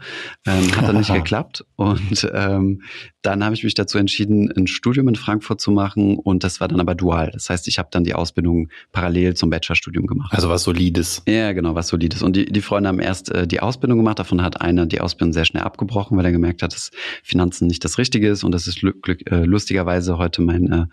[0.46, 1.64] Ähm, hat dann nicht geklappt.
[1.76, 2.82] Und ähm,
[3.28, 6.68] dann habe ich mich dazu entschieden, ein Studium in Frankfurt zu machen und das war
[6.68, 7.30] dann aber dual.
[7.32, 10.32] Das heißt, ich habe dann die Ausbildung parallel zum Bachelorstudium gemacht.
[10.32, 11.22] Also was Solides.
[11.28, 12.22] Ja, genau, was Solides.
[12.22, 14.18] Und die, die Freunde haben erst äh, die Ausbildung gemacht.
[14.18, 16.90] Davon hat einer die Ausbildung sehr schnell abgebrochen, weil er gemerkt hat, dass
[17.22, 20.86] Finanzen nicht das Richtige ist und das ist äh, lustigerweise heute mein, äh,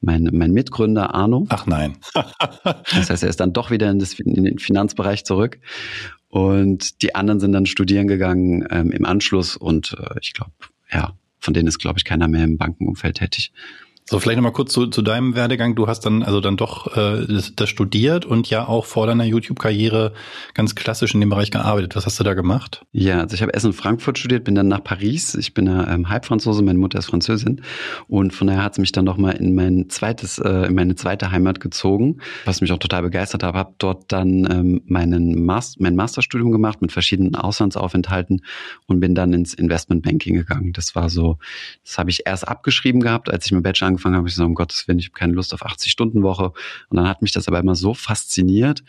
[0.00, 1.46] mein, mein Mitgründer Arno.
[1.50, 1.98] Ach nein.
[2.94, 5.58] das heißt, er ist dann doch wieder in, das, in den Finanzbereich zurück.
[6.28, 10.52] Und die anderen sind dann studieren gegangen ähm, im Anschluss und äh, ich glaube,
[10.90, 13.52] ja, von denen ist, glaube ich, keiner mehr im Bankenumfeld tätig.
[14.04, 15.76] So, vielleicht nochmal kurz zu, zu deinem Werdegang.
[15.76, 19.24] Du hast dann also dann doch äh, das, das studiert und ja auch vor deiner
[19.24, 20.12] YouTube-Karriere
[20.54, 21.94] ganz klassisch in dem Bereich gearbeitet.
[21.94, 22.84] Was hast du da gemacht?
[22.90, 25.36] Ja, also ich habe erst in Frankfurt studiert, bin dann nach Paris.
[25.36, 27.62] Ich bin ja ähm, Halbfranzose, meine Mutter ist Französin
[28.08, 31.30] und von daher hat es mich dann nochmal in mein zweites, äh, in meine zweite
[31.30, 33.54] Heimat gezogen, was mich auch total begeistert hat.
[33.54, 38.42] Habe dort dann ähm, meinen Mas mein Masterstudium gemacht mit verschiedenen Auslandsaufenthalten
[38.86, 40.72] und bin dann ins Investmentbanking gegangen.
[40.72, 41.38] Das war so,
[41.84, 44.54] das habe ich erst abgeschrieben gehabt, als ich mit Bachelor angefangen habe, ich so, um
[44.54, 46.52] Gottes Willen, ich habe keine Lust auf 80-Stunden-Woche.
[46.88, 48.82] Und dann hat mich das aber immer so fasziniert.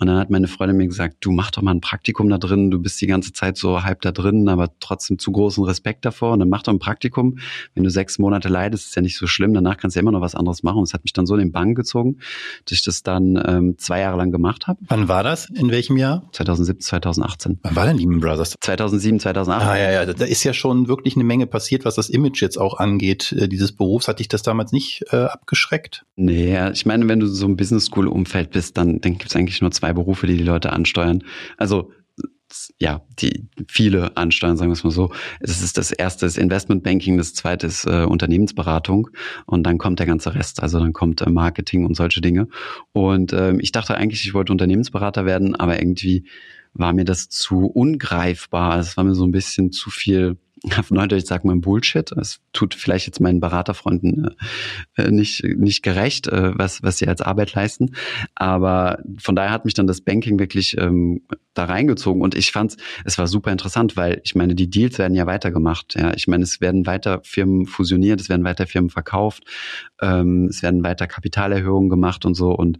[0.00, 2.70] Und dann hat meine Freundin mir gesagt, du mach doch mal ein Praktikum da drin,
[2.70, 6.32] du bist die ganze Zeit so halb da drin, aber trotzdem zu großen Respekt davor.
[6.32, 7.38] Und dann mach doch ein Praktikum.
[7.74, 9.54] Wenn du sechs Monate leidest, ist ja nicht so schlimm.
[9.54, 10.78] Danach kannst du ja immer noch was anderes machen.
[10.78, 12.18] Und es hat mich dann so in den Bann gezogen,
[12.64, 14.78] dass ich das dann ähm, zwei Jahre lang gemacht habe.
[14.86, 15.50] Wann war das?
[15.50, 16.22] In welchem Jahr?
[16.32, 17.58] 2017, 2018.
[17.62, 18.54] Wann war denn Lehman Brothers?
[18.60, 19.66] 2007, 2008.
[19.66, 22.56] Ah ja, ja, da ist ja schon wirklich eine Menge passiert, was das Image jetzt
[22.56, 24.06] auch angeht, äh, dieses Berufs.
[24.06, 26.04] Hat dich das damals nicht äh, abgeschreckt?
[26.16, 29.36] Nee, ich meine, wenn du so im Business School Umfeld bist, dann, dann gibt es
[29.36, 31.24] eigentlich nur zwei Berufe, die die Leute ansteuern.
[31.56, 31.90] Also
[32.78, 35.10] ja, die viele ansteuern, sagen wir es mal so.
[35.40, 39.10] Es ist das erste ist Investmentbanking, das zweite ist äh, Unternehmensberatung
[39.46, 40.62] und dann kommt der ganze Rest.
[40.62, 42.48] Also dann kommt äh, Marketing und solche Dinge.
[42.92, 46.24] Und ähm, ich dachte eigentlich, ich wollte Unternehmensberater werden, aber irgendwie
[46.72, 48.78] war mir das zu ungreifbar.
[48.78, 50.36] Es war mir so ein bisschen zu viel
[50.78, 52.10] auf Neudeutsch sagt man Bullshit.
[52.12, 54.36] Es tut vielleicht jetzt meinen Beraterfreunden
[54.96, 57.94] äh, äh, nicht, nicht gerecht, äh, was, was sie als Arbeit leisten.
[58.34, 61.22] Aber von daher hat mich dann das Banking wirklich ähm,
[61.54, 65.14] da reingezogen und ich fand es war super interessant, weil ich meine, die Deals werden
[65.14, 65.94] ja weitergemacht.
[65.98, 69.44] Ja, ich meine, es werden weiter Firmen fusioniert, es werden weiter Firmen verkauft,
[70.00, 72.78] ähm, es werden weiter Kapitalerhöhungen gemacht und so und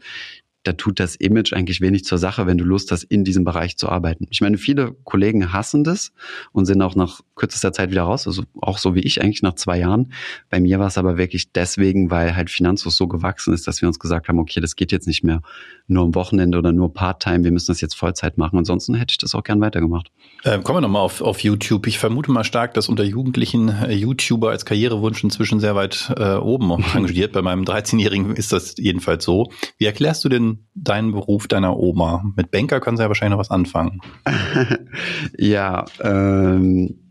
[0.65, 3.77] da tut das Image eigentlich wenig zur Sache, wenn du Lust hast, in diesem Bereich
[3.77, 4.27] zu arbeiten.
[4.31, 6.13] Ich meine, viele Kollegen hassen das
[6.53, 9.55] und sind auch nach kürzester Zeit wieder raus, also auch so wie ich eigentlich nach
[9.55, 10.13] zwei Jahren.
[10.51, 13.89] Bei mir war es aber wirklich deswegen, weil halt Finanzus so gewachsen ist, dass wir
[13.89, 15.43] uns gesagt haben, okay, das geht jetzt nicht mehr
[15.87, 18.59] nur am Wochenende oder nur Part-Time, wir müssen das jetzt Vollzeit machen.
[18.59, 20.11] Ansonsten hätte ich das auch gern weitergemacht.
[20.43, 21.87] Äh, kommen wir nochmal auf, auf YouTube.
[21.87, 26.35] Ich vermute mal stark, dass unter Jugendlichen äh, YouTuber als Karrierewunsch inzwischen sehr weit äh,
[26.35, 27.33] oben rangiert.
[27.39, 29.51] Bei meinem 13-Jährigen ist das jedenfalls so.
[29.79, 32.25] Wie erklärst du denn deinen Beruf deiner Oma?
[32.37, 34.01] Mit Banker können sie ja wahrscheinlich noch was anfangen.
[35.39, 37.09] ja, ähm,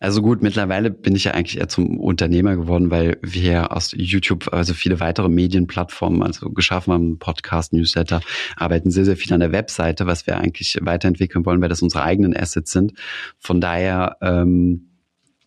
[0.00, 4.52] also gut, mittlerweile bin ich ja eigentlich eher zum Unternehmer geworden, weil wir aus YouTube,
[4.52, 8.20] also viele weitere Medienplattformen, also geschaffen haben, Podcast, Newsletter,
[8.56, 12.04] arbeiten sehr, sehr viel an der Webseite, was wir eigentlich weiterentwickeln wollen, weil das unsere
[12.04, 12.92] eigenen Assets sind.
[13.38, 14.90] Von daher ähm,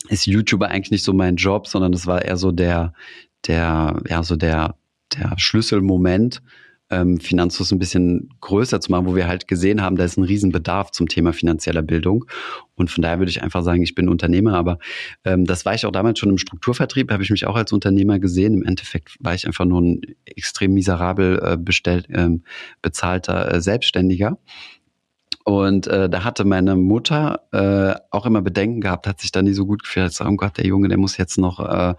[0.09, 2.93] ist YouTuber eigentlich nicht so mein Job, sondern das war eher so der,
[3.47, 4.75] der, ja, so der,
[5.15, 6.41] der Schlüsselmoment,
[6.91, 10.23] ähm, Finanzfluss ein bisschen größer zu machen, wo wir halt gesehen haben, da ist ein
[10.23, 12.25] Riesenbedarf zum Thema finanzieller Bildung.
[12.75, 14.79] Und von daher würde ich einfach sagen, ich bin Unternehmer, aber
[15.23, 18.19] ähm, das war ich auch damals schon im Strukturvertrieb, habe ich mich auch als Unternehmer
[18.19, 18.53] gesehen.
[18.55, 22.43] Im Endeffekt war ich einfach nur ein extrem miserabel äh, bestellt, ähm,
[22.81, 24.39] bezahlter äh, Selbstständiger.
[25.49, 29.53] Und äh, da hatte meine Mutter äh, auch immer Bedenken gehabt, hat sich da nie
[29.53, 30.03] so gut gefühlt.
[30.03, 31.95] Hat gesagt, oh Gott, der Junge, der muss jetzt noch, äh,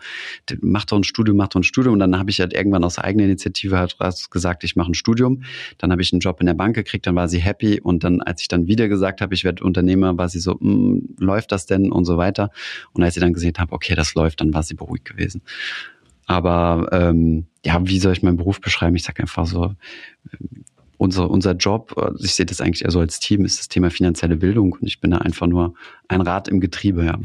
[0.60, 1.94] macht doch ein Studium, macht doch ein Studium.
[1.94, 3.96] Und dann habe ich halt irgendwann aus eigener Initiative halt
[4.30, 5.42] gesagt, ich mache ein Studium.
[5.78, 7.80] Dann habe ich einen Job in der Bank gekriegt, dann war sie happy.
[7.80, 11.16] Und dann, als ich dann wieder gesagt habe, ich werde Unternehmer, war sie so, hm,
[11.18, 12.52] läuft das denn und so weiter.
[12.92, 15.42] Und als sie dann gesehen habe, okay, das läuft, dann war sie beruhigt gewesen.
[16.26, 18.94] Aber ähm, ja, wie soll ich meinen Beruf beschreiben?
[18.94, 19.74] Ich sage einfach so,
[21.00, 23.90] unser, unser Job, äh, ich sehe das eigentlich eher so als Team, ist das Thema
[23.90, 25.74] finanzielle Bildung und ich bin da einfach nur
[26.08, 27.04] ein Rad im Getriebe.
[27.04, 27.18] Ja.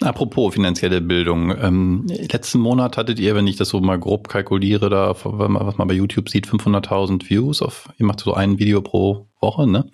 [0.00, 1.54] Apropos finanzielle Bildung.
[1.60, 5.88] Ähm, letzten Monat hattet ihr, wenn ich das so mal grob kalkuliere, da, was man
[5.88, 9.90] bei YouTube sieht, 500.000 Views auf, ihr macht so ein Video pro Woche, ne?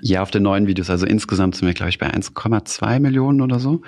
[0.00, 0.90] Ja, auf den neuen Videos.
[0.90, 3.82] Also insgesamt sind wir, glaube ich, bei 1,2 Millionen oder so.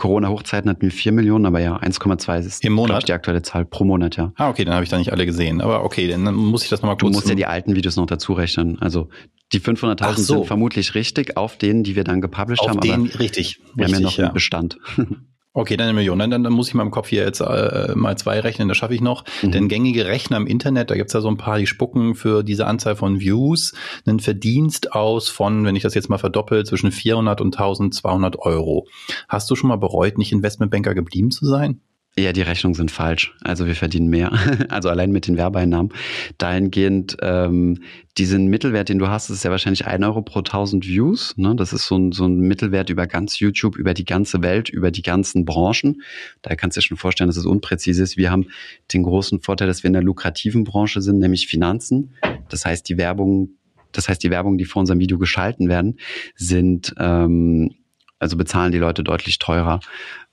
[0.00, 3.06] Corona-Hochzeiten hatten wir 4 Millionen, aber ja, 1,2 ist Im Monat?
[3.06, 4.32] die aktuelle Zahl pro Monat, ja.
[4.36, 5.60] Ah, okay, dann habe ich da nicht alle gesehen.
[5.60, 7.12] Aber okay, dann muss ich das nochmal kurz...
[7.12, 8.78] Du musst ja die alten Videos noch dazu rechnen.
[8.80, 9.10] Also
[9.52, 10.22] die 500.000 so.
[10.22, 12.78] sind vermutlich richtig auf denen, die wir dann gepublished auf haben.
[12.78, 13.60] Auf denen, richtig.
[13.74, 14.78] Wir richtig, haben ja noch einen Bestand.
[15.52, 16.18] Okay, dann eine Million.
[16.20, 18.76] Dann, dann, dann muss ich mal im Kopf hier jetzt äh, mal zwei rechnen, das
[18.76, 19.24] schaffe ich noch.
[19.42, 19.50] Mhm.
[19.50, 22.66] Denn gängige Rechner im Internet, da gibt's ja so ein paar, die spucken für diese
[22.68, 23.74] Anzahl von Views
[24.06, 28.86] einen Verdienst aus von, wenn ich das jetzt mal verdoppel, zwischen 400 und 1200 Euro.
[29.28, 31.80] Hast du schon mal bereut, nicht Investmentbanker geblieben zu sein?
[32.18, 33.34] Ja, die Rechnungen sind falsch.
[33.42, 34.32] Also wir verdienen mehr.
[34.68, 35.92] Also allein mit den Werbeeinnahmen.
[36.38, 37.82] Dahingehend, ähm,
[38.18, 41.36] diesen Mittelwert, den du hast, ist ja wahrscheinlich ein Euro pro 1000 Views.
[41.36, 41.54] Ne?
[41.56, 44.90] Das ist so ein, so ein Mittelwert über ganz YouTube, über die ganze Welt, über
[44.90, 46.02] die ganzen Branchen.
[46.42, 48.16] Da kannst du dir schon vorstellen, dass es unpräzise ist.
[48.16, 48.48] Wir haben
[48.92, 52.14] den großen Vorteil, dass wir in der lukrativen Branche sind, nämlich Finanzen.
[52.48, 53.50] Das heißt, die Werbung,
[53.92, 55.98] das heißt, die Werbung, die vor unserem Video geschalten werden,
[56.34, 57.74] sind ähm,
[58.20, 59.80] also bezahlen die Leute deutlich teurer.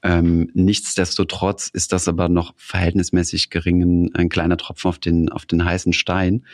[0.04, 5.65] Ähm, nichtsdestotrotz ist das aber noch verhältnismäßig geringen, ein kleiner Tropfen auf den, auf den
[5.65, 6.45] heißen Stein.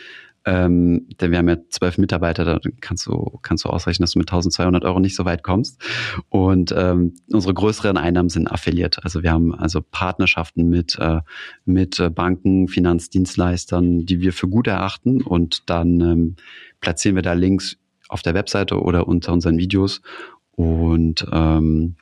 [0.45, 4.19] Ähm, denn wir haben ja zwölf Mitarbeiter, da kannst du, kannst du ausrechnen, dass du
[4.19, 5.81] mit 1200 Euro nicht so weit kommst.
[6.29, 9.03] Und ähm, unsere größeren Einnahmen sind affiliiert.
[9.03, 11.21] Also wir haben also Partnerschaften mit, äh,
[11.65, 15.21] mit äh, Banken, Finanzdienstleistern, die wir für gut erachten.
[15.21, 16.35] Und dann ähm,
[16.81, 17.77] platzieren wir da Links
[18.09, 20.01] auf der Webseite oder unter unseren Videos
[20.55, 21.95] und ähm,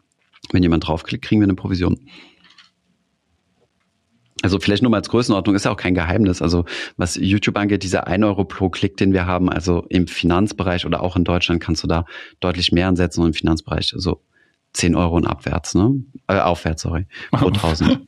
[0.51, 1.99] wenn jemand draufklickt, kriegen wir eine Provision.
[4.41, 6.41] Also vielleicht nur mal als Größenordnung, ist ja auch kein Geheimnis.
[6.41, 6.65] Also
[6.97, 11.03] was YouTube angeht, dieser 1 Euro pro Klick, den wir haben, also im Finanzbereich oder
[11.03, 12.05] auch in Deutschland kannst du da
[12.39, 14.21] deutlich mehr ansetzen und im Finanzbereich, also
[14.73, 16.01] 10 Euro und abwärts, ne?
[16.27, 17.99] Äh, aufwärts, sorry, pro 1000.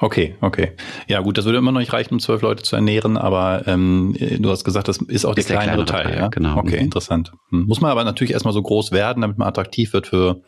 [0.00, 0.72] Okay, okay.
[1.06, 4.16] Ja, gut, das würde immer noch nicht reichen, um zwölf Leute zu ernähren, aber ähm,
[4.38, 6.28] du hast gesagt, das ist auch ist der kleinere, kleinere Teil, Teil, ja?
[6.28, 6.56] Genau.
[6.58, 6.84] Okay, mhm.
[6.84, 7.32] interessant.
[7.50, 7.66] Hm.
[7.66, 10.42] Muss man aber natürlich erstmal so groß werden, damit man attraktiv wird für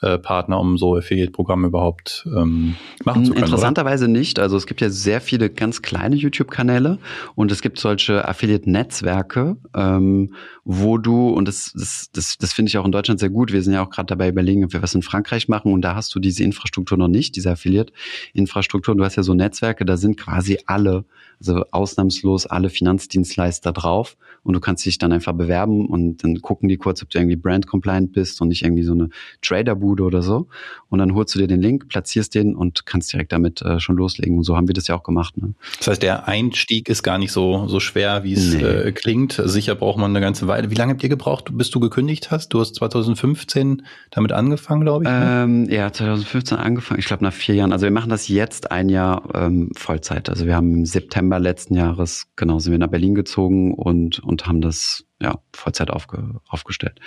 [0.00, 3.44] äh, Partner, um so Affiliate-Programme überhaupt ähm, machen zu können.
[3.44, 4.12] Interessanterweise oder?
[4.12, 4.38] nicht.
[4.38, 6.98] Also es gibt ja sehr viele ganz kleine YouTube-Kanäle
[7.34, 12.78] und es gibt solche Affiliate-Netzwerke, ähm, wo du, und das, das, das, das finde ich
[12.78, 14.94] auch in Deutschland sehr gut, wir sind ja auch gerade dabei überlegen, ob wir was
[14.94, 18.94] in Frankreich machen und da hast du diese Infrastruktur noch nicht, diese Affiliate-Infrastruktur Infrastruktur.
[18.94, 21.04] Du hast ja so Netzwerke, da sind quasi alle,
[21.40, 26.68] also ausnahmslos alle Finanzdienstleister drauf und du kannst dich dann einfach bewerben und dann gucken
[26.68, 29.10] die kurz, ob du irgendwie brand-compliant bist und nicht irgendwie so eine
[29.42, 30.48] Traderbude oder so.
[30.88, 33.96] Und dann holst du dir den Link, platzierst den und kannst direkt damit äh, schon
[33.96, 34.38] loslegen.
[34.38, 35.36] Und so haben wir das ja auch gemacht.
[35.36, 35.54] Ne?
[35.78, 38.62] Das heißt, der Einstieg ist gar nicht so, so schwer, wie es nee.
[38.62, 39.40] äh, klingt.
[39.44, 40.70] Sicher braucht man eine ganze Weile.
[40.70, 42.48] Wie lange habt ihr gebraucht, bis du gekündigt hast?
[42.48, 45.10] Du hast 2015 damit angefangen, glaube ich.
[45.10, 45.42] Ne?
[45.44, 46.98] Ähm, ja, 2015 angefangen.
[46.98, 47.72] Ich glaube nach vier Jahren.
[47.72, 50.28] Also wir machen das jetzt ein Jahr ähm, Vollzeit.
[50.30, 54.46] Also wir haben im September letzten Jahres, genau, sind wir nach Berlin gezogen und und
[54.46, 56.98] haben das ja Vollzeit aufge, aufgestellt.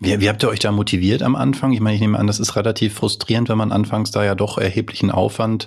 [0.00, 1.72] Wie, wie habt ihr euch da motiviert am Anfang?
[1.72, 4.56] Ich meine, ich nehme an, das ist relativ frustrierend, wenn man anfangs da ja doch
[4.56, 5.66] erheblichen Aufwand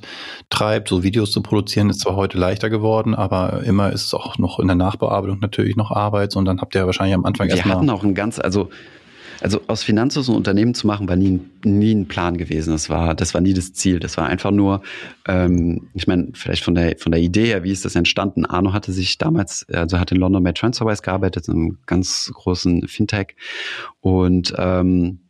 [0.50, 0.88] treibt.
[0.88, 4.60] So Videos zu produzieren ist zwar heute leichter geworden, aber immer ist es auch noch
[4.60, 6.34] in der Nachbearbeitung natürlich noch Arbeit.
[6.38, 7.74] Und dann habt ihr ja wahrscheinlich am Anfang erstmal.
[7.74, 8.70] Wir hatten auch ein ganz, also
[9.42, 12.72] also aus Finanzlos ein Unternehmen zu machen, war nie, nie ein Plan gewesen.
[12.72, 14.00] Das war, das war nie das Ziel.
[14.00, 14.82] Das war einfach nur,
[15.28, 18.46] ähm, ich meine, vielleicht von der, von der Idee her, wie ist das entstanden?
[18.46, 23.36] Arno hatte sich damals, also hat in London bei Transferwise gearbeitet, einem ganz großen Fintech.
[24.00, 25.21] Und ähm,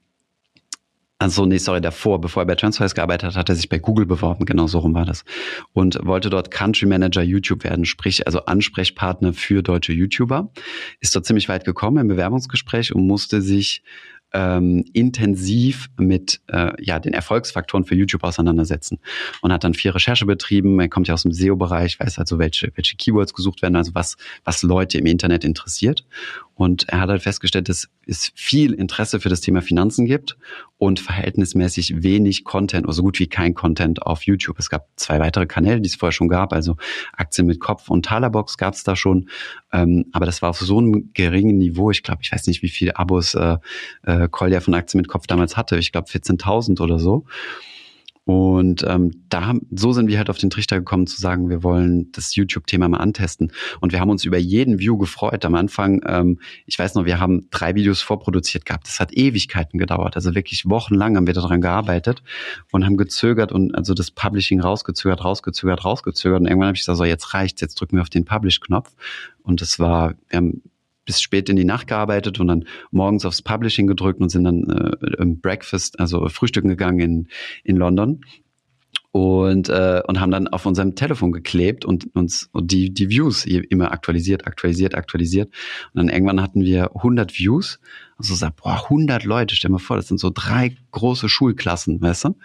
[1.22, 4.08] also nee, sorry, davor, bevor er bei Transferwise gearbeitet hat, hat er sich bei Google
[4.08, 5.24] beworben, genau so rum war das.
[5.72, 10.52] Und wollte dort Country Manager YouTube werden, sprich also Ansprechpartner für deutsche YouTuber.
[11.00, 13.84] Ist dort ziemlich weit gekommen im Bewerbungsgespräch und musste sich
[14.34, 19.00] ähm, intensiv mit äh, ja, den Erfolgsfaktoren für YouTube auseinandersetzen
[19.42, 20.80] und hat dann viel Recherche betrieben.
[20.80, 24.18] Er kommt ja aus dem SEO-Bereich, weiß also, welche, welche Keywords gesucht werden, also was,
[24.44, 26.06] was Leute im Internet interessiert.
[26.56, 30.38] Und er hat halt festgestellt, dass es viel Interesse für das Thema Finanzen gibt
[30.78, 34.60] und verhältnismäßig wenig Content oder so gut wie kein Content auf YouTube.
[34.60, 36.78] Es gab zwei weitere Kanäle, die es vorher schon gab, also
[37.14, 39.30] Aktien mit Kopf und Talerbox gab es da schon.
[39.72, 41.90] Ähm, aber das war auf so einem geringen Niveau.
[41.92, 43.58] Ich glaube, ich weiß nicht, wie viele Abos äh,
[44.04, 45.78] äh, Kolja von Aktien mit Kopf damals hatte.
[45.78, 47.26] Ich glaube 14.000 oder so.
[48.26, 52.12] Und ähm, da so sind wir halt auf den Trichter gekommen zu sagen, wir wollen
[52.12, 53.52] das YouTube-Thema mal antesten.
[53.80, 55.44] Und wir haben uns über jeden View gefreut.
[55.44, 58.88] Am Anfang, ähm, ich weiß noch, wir haben drei Videos vorproduziert gehabt.
[58.88, 60.16] Das hat Ewigkeiten gedauert.
[60.16, 62.22] Also wirklich wochenlang haben wir daran gearbeitet
[62.72, 66.42] und haben gezögert und also das Publishing rausgezögert, rausgezögert, rausgezögert.
[66.42, 68.94] Und irgendwann habe ich gesagt, so jetzt reicht's, jetzt drücken wir auf den Publish-Knopf.
[69.42, 70.62] Und das war, wir haben
[71.12, 74.64] bis spät in die Nacht gearbeitet und dann morgens aufs Publishing gedrückt und sind dann
[74.70, 77.28] äh, im Breakfast, also frühstücken gegangen in,
[77.66, 78.22] in London
[79.12, 83.46] und äh, und haben dann auf unserem Telefon geklebt und uns und die die Views
[83.46, 85.50] immer aktualisiert, aktualisiert, aktualisiert
[85.94, 87.82] und dann irgendwann hatten wir 100 Views.
[88.22, 92.26] Also sagt, boah, 100 Leute, stell mal vor, das sind so drei große Schulklassen, weißt
[92.26, 92.36] du?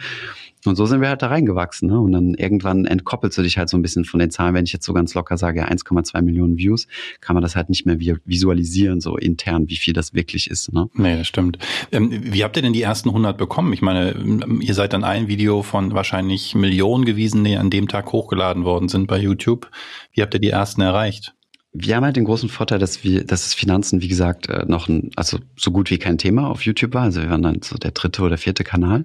[0.65, 1.89] Und so sind wir halt da reingewachsen.
[1.89, 2.01] Ne?
[2.01, 4.55] Und dann irgendwann entkoppelst du dich halt so ein bisschen von den Zahlen.
[4.55, 6.87] Wenn ich jetzt so ganz locker sage, 1,2 Millionen Views,
[7.21, 10.73] kann man das halt nicht mehr visualisieren, so intern, wie viel das wirklich ist.
[10.73, 10.89] Ne?
[10.95, 11.59] Nee, das stimmt.
[11.93, 13.73] Ähm, wie habt ihr denn die ersten 100 bekommen?
[13.73, 14.17] Ich meine,
[14.61, 18.89] ihr seid dann ein Video von wahrscheinlich Millionen gewesen, die an dem Tag hochgeladen worden
[18.89, 19.71] sind bei YouTube.
[20.13, 21.36] Wie habt ihr die ersten erreicht?
[21.79, 24.89] Wir haben halt den großen Vorteil, dass wir, dass das Finanzen, wie gesagt, äh, noch
[24.89, 27.03] ein, also so gut wie kein Thema auf YouTube war.
[27.03, 29.05] Also wir waren dann so der dritte oder vierte Kanal.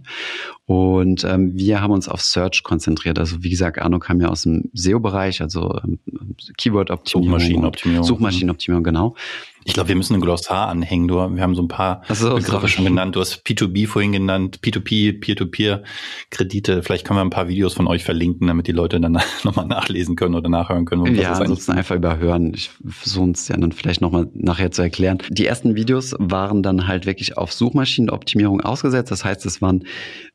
[0.66, 3.20] Und ähm, wir haben uns auf Search konzentriert.
[3.20, 6.00] Also wie gesagt, Arno kam ja aus dem SEO-Bereich, also ähm,
[6.58, 7.40] Keyword-Optimierung.
[7.40, 8.04] Suchmaschinenoptimierung.
[8.06, 9.16] Suchmaschinenoptimierung, genau.
[9.63, 11.08] Ich glaube, wir müssen ein Glossar anhängen.
[11.08, 13.15] Du, wir haben so ein paar so, Begriffe schon genannt.
[13.15, 16.82] Du hast P2B vorhin genannt, P2P, Peer-to-Peer-Kredite.
[16.82, 20.15] Vielleicht können wir ein paar Videos von euch verlinken, damit die Leute dann nochmal nachlesen
[20.15, 21.15] können oder nachhören können.
[21.15, 22.54] Ja, ansonsten einfach überhören.
[22.56, 25.19] Ich versuche es ja dann vielleicht nochmal nachher zu erklären.
[25.30, 29.12] Die ersten Videos waren dann halt wirklich auf Suchmaschinenoptimierung ausgesetzt.
[29.12, 29.86] Das heißt, es waren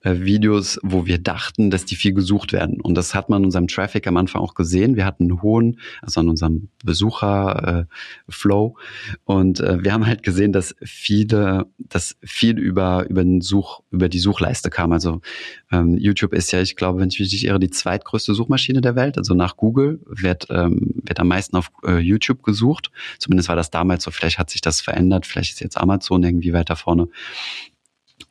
[0.02, 2.80] äh, Videos, wo wir dachten, dass die viel gesucht werden.
[2.80, 4.94] Und das hat man in unserem Traffic am Anfang auch gesehen.
[4.94, 8.76] Wir hatten einen hohen, also an unserem Besucher-Flow.
[8.78, 13.83] Äh, und äh, wir haben halt gesehen, dass viele, dass viel über, über den Such,
[13.90, 14.92] über die Suchleiste kam.
[14.92, 15.20] Also
[15.70, 18.96] ähm, YouTube ist ja, ich glaube, wenn ich mich nicht irre, die zweitgrößte Suchmaschine der
[18.96, 19.18] Welt.
[19.18, 22.90] Also nach Google wird, ähm, wird am meisten auf äh, YouTube gesucht.
[23.18, 24.11] Zumindest war das damals so.
[24.11, 25.26] Vielleicht hat sich das verändert.
[25.26, 27.09] Vielleicht ist jetzt Amazon irgendwie weiter vorne.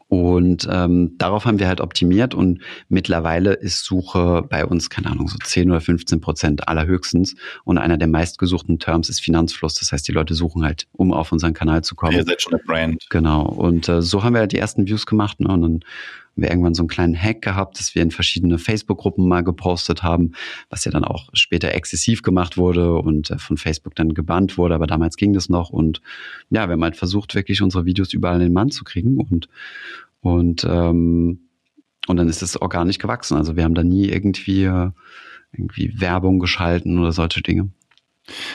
[0.07, 5.27] Und ähm, darauf haben wir halt optimiert und mittlerweile ist Suche bei uns, keine Ahnung,
[5.27, 7.35] so 10 oder 15 Prozent allerhöchstens.
[7.63, 9.75] Und einer der meistgesuchten Terms ist Finanzfluss.
[9.75, 12.13] Das heißt, die Leute suchen halt, um auf unseren Kanal zu kommen.
[12.13, 13.07] Ihr seid schon eine Brand.
[13.09, 13.45] Genau.
[13.47, 15.39] Und äh, so haben wir halt die ersten Views gemacht.
[15.39, 15.47] Ne?
[15.47, 15.79] Und dann
[16.35, 20.03] haben wir irgendwann so einen kleinen Hack gehabt, dass wir in verschiedene Facebook-Gruppen mal gepostet
[20.03, 20.33] haben,
[20.69, 24.75] was ja dann auch später exzessiv gemacht wurde und äh, von Facebook dann gebannt wurde,
[24.75, 26.01] aber damals ging das noch und
[26.49, 29.47] ja, wir haben halt versucht, wirklich unsere Videos überall in den Mann zu kriegen und
[30.19, 31.39] und ähm,
[32.07, 33.35] und dann ist es organisch gewachsen.
[33.35, 34.69] Also wir haben da nie irgendwie
[35.51, 37.69] irgendwie Werbung geschalten oder solche Dinge.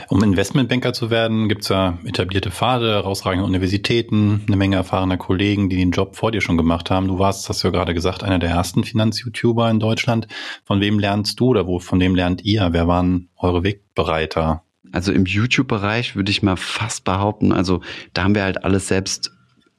[0.09, 5.69] Um Investmentbanker zu werden, gibt es ja etablierte Pfade, herausragende Universitäten, eine Menge erfahrener Kollegen,
[5.69, 7.09] die den Job vor dir schon gemacht haben.
[7.09, 10.27] Du warst, hast du ja gerade gesagt, einer der ersten Finanz-YouTuber in Deutschland.
[10.65, 12.69] Von wem lernst du oder wo, von wem lernt ihr?
[12.73, 14.65] Wer waren eure Wegbereiter?
[14.93, 17.81] Also im YouTube-Bereich würde ich mal fast behaupten, also
[18.13, 19.31] da haben wir halt alles selbst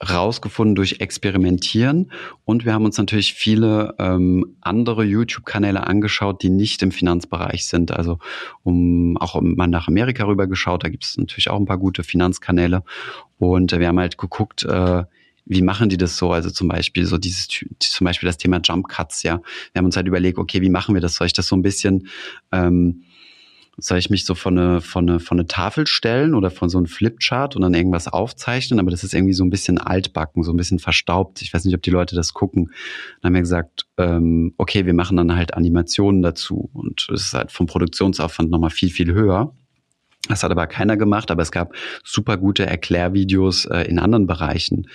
[0.07, 2.11] rausgefunden durch Experimentieren
[2.43, 7.91] und wir haben uns natürlich viele ähm, andere YouTube-Kanäle angeschaut, die nicht im Finanzbereich sind.
[7.91, 8.17] Also
[8.63, 12.03] um auch mal nach Amerika rüber geschaut, da gibt es natürlich auch ein paar gute
[12.03, 12.83] Finanzkanäle
[13.37, 15.03] und äh, wir haben halt geguckt, äh,
[15.45, 16.31] wie machen die das so?
[16.31, 19.41] Also zum Beispiel so dieses, zum Beispiel das Thema Jump Cuts, ja.
[19.73, 21.15] Wir haben uns halt überlegt, okay, wie machen wir das?
[21.15, 22.07] Soll ich das so ein bisschen
[22.51, 23.03] ähm,
[23.81, 26.77] soll ich mich so von eine, von eine, von eine Tafel stellen oder von so
[26.77, 30.53] einem Flipchart und dann irgendwas aufzeichnen, aber das ist irgendwie so ein bisschen altbacken, so
[30.53, 31.41] ein bisschen verstaubt.
[31.41, 32.71] Ich weiß nicht, ob die Leute das gucken.
[33.21, 37.33] Dann haben wir gesagt, ähm, okay, wir machen dann halt Animationen dazu und es ist
[37.33, 39.53] halt vom Produktionsaufwand nochmal viel, viel höher.
[40.29, 44.87] Das hat aber keiner gemacht, aber es gab super gute Erklärvideos äh, in anderen Bereichen.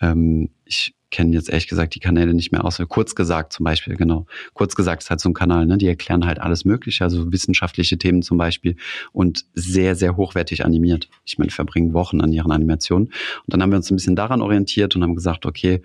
[0.00, 2.82] Ähm, ich kenne jetzt ehrlich gesagt die Kanäle nicht mehr aus.
[2.88, 4.26] Kurz gesagt zum Beispiel, genau.
[4.54, 5.78] Kurz gesagt ist halt so ein Kanal, ne?
[5.78, 8.74] Die erklären halt alles Mögliche, also wissenschaftliche Themen zum Beispiel
[9.12, 11.08] und sehr, sehr hochwertig animiert.
[11.24, 13.06] Ich meine, verbringen Wochen an ihren Animationen.
[13.06, 13.14] Und
[13.46, 15.82] dann haben wir uns ein bisschen daran orientiert und haben gesagt, okay,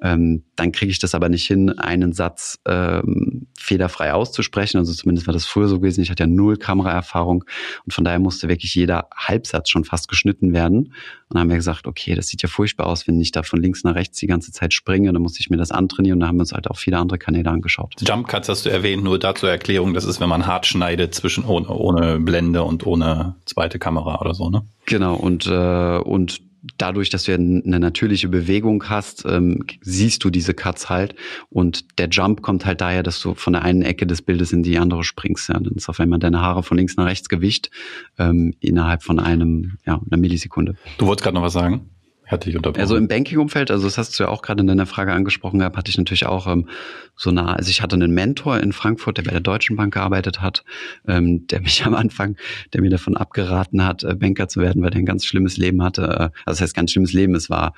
[0.00, 4.78] ähm, dann kriege ich das aber nicht hin, einen Satz ähm, fehlerfrei auszusprechen.
[4.78, 6.02] Also zumindest war das früher so gewesen.
[6.02, 7.44] Ich hatte ja null Kameraerfahrung
[7.84, 10.78] und von daher musste wirklich jeder Halbsatz schon fast geschnitten werden.
[10.78, 10.94] Und
[11.34, 13.82] dann haben wir gesagt, okay, das sieht ja furchtbar aus, wenn ich da von links
[13.82, 15.12] nach rechts die ganze Zeit springe.
[15.12, 17.18] Dann musste ich mir das antrainieren und dann haben wir uns halt auch viele andere
[17.18, 17.94] Kanäle angeschaut.
[18.06, 21.44] Jump Cuts hast du erwähnt, nur dazu Erklärung, das ist, wenn man hart schneidet zwischen
[21.44, 24.62] ohne, ohne Blende und ohne zweite Kamera oder so, ne?
[24.86, 30.54] Genau, und, äh, und dadurch, dass du eine natürliche Bewegung hast, ähm, siehst du diese
[30.54, 31.14] Cuts halt.
[31.50, 34.62] Und der Jump kommt halt daher, dass du von der einen Ecke des Bildes in
[34.62, 35.48] die andere springst.
[35.48, 35.58] Ja.
[35.58, 37.70] Dann ist auf einmal deine Haare von links nach rechts Gewicht
[38.18, 40.74] ähm, innerhalb von einem, ja, einer Millisekunde.
[40.98, 41.90] Du wolltest gerade noch was sagen?
[42.30, 42.80] Hatte ich unterbrochen.
[42.80, 45.76] Also im Banking-Umfeld, also das hast du ja auch gerade in deiner Frage angesprochen gehabt,
[45.76, 46.68] hatte ich natürlich auch ähm,
[47.16, 50.40] so nah, also ich hatte einen Mentor in Frankfurt, der bei der Deutschen Bank gearbeitet
[50.40, 50.64] hat,
[51.06, 52.36] ähm, der mich am Anfang,
[52.72, 55.82] der mir davon abgeraten hat, äh, Banker zu werden, weil der ein ganz schlimmes Leben
[55.82, 56.02] hatte.
[56.02, 57.74] Äh, also das heißt ganz schlimmes Leben, es war,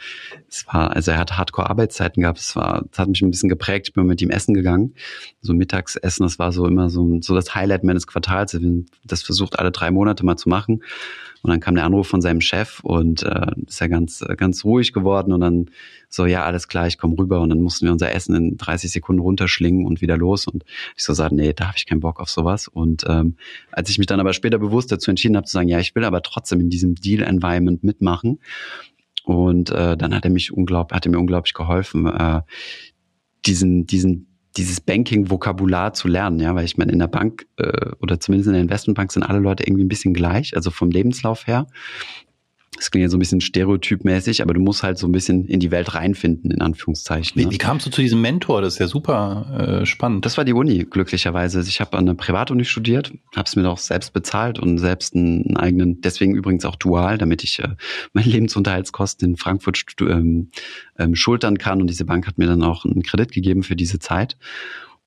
[0.48, 3.88] es war, also er hat Hardcore-Arbeitszeiten gehabt, es war, das hat mich ein bisschen geprägt,
[3.88, 4.94] ich bin mit ihm essen gegangen,
[5.40, 8.58] so Mittagsessen, das war so immer so, so das Highlight meines Quartals,
[9.04, 10.82] das versucht alle drei Monate mal zu machen.
[11.42, 14.92] Und dann kam der Anruf von seinem Chef und äh, ist ja ganz, ganz ruhig
[14.92, 15.70] geworden und dann
[16.08, 18.90] so, ja, alles klar, ich komme rüber und dann mussten wir unser Essen in 30
[18.90, 20.46] Sekunden runterschlingen und wieder los.
[20.46, 20.64] Und
[20.96, 22.68] ich so sagte, nee, da habe ich keinen Bock auf sowas.
[22.68, 23.36] Und ähm,
[23.72, 26.04] als ich mich dann aber später bewusst dazu entschieden habe zu sagen, ja, ich will
[26.04, 28.40] aber trotzdem in diesem Deal-Environment mitmachen.
[29.24, 32.42] Und äh, dann hat er mich unglaublich, hat er mir unglaublich geholfen, äh,
[33.46, 38.18] diesen, diesen dieses Banking-Vokabular zu lernen, ja, weil ich meine, in der Bank äh, oder
[38.18, 41.66] zumindest in der Investmentbank sind alle Leute irgendwie ein bisschen gleich, also vom Lebenslauf her.
[42.76, 45.58] Das klingt ja so ein bisschen stereotypmäßig, aber du musst halt so ein bisschen in
[45.58, 47.32] die Welt reinfinden, in Anführungszeichen.
[47.34, 47.50] Wie, ne?
[47.50, 48.62] wie kamst du zu diesem Mentor?
[48.62, 50.24] Das ist ja super äh, spannend.
[50.24, 51.60] Das war die Uni, glücklicherweise.
[51.62, 55.56] Ich habe an einer Privatuni studiert, habe es mir auch selbst bezahlt und selbst einen
[55.56, 57.70] eigenen, deswegen übrigens auch dual, damit ich äh,
[58.12, 60.50] meine Lebensunterhaltskosten in Frankfurt ähm,
[60.96, 61.80] ähm, schultern kann.
[61.80, 64.36] Und diese Bank hat mir dann auch einen Kredit gegeben für diese Zeit.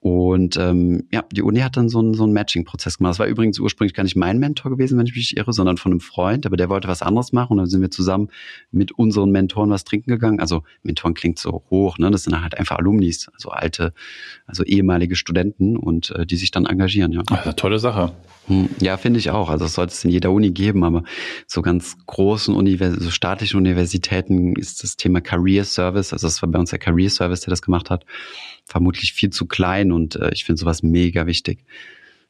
[0.03, 3.11] Und ähm, ja, die Uni hat dann so einen, so einen Matching-Prozess gemacht.
[3.11, 5.93] Das war übrigens ursprünglich gar nicht mein Mentor gewesen, wenn ich mich irre, sondern von
[5.93, 8.27] einem Freund, aber der wollte was anderes machen und dann sind wir zusammen
[8.69, 10.41] mit unseren Mentoren was trinken gegangen.
[10.41, 12.11] Also Mentoren klingt so hoch, ne?
[12.11, 13.93] Das sind halt einfach Alumnis, also alte,
[14.45, 17.21] also ehemalige Studenten und äh, die sich dann engagieren, ja.
[17.29, 18.11] Also, tolle Sache.
[18.47, 19.49] Hm, ja, finde ich auch.
[19.49, 21.03] Also es sollte es in jeder Uni geben, aber
[21.47, 26.49] so ganz großen Univers so staatlichen Universitäten ist das Thema Career Service, also das war
[26.49, 28.05] bei uns der Career Service, der das gemacht hat,
[28.65, 31.63] vermutlich viel zu klein und äh, ich finde sowas mega wichtig.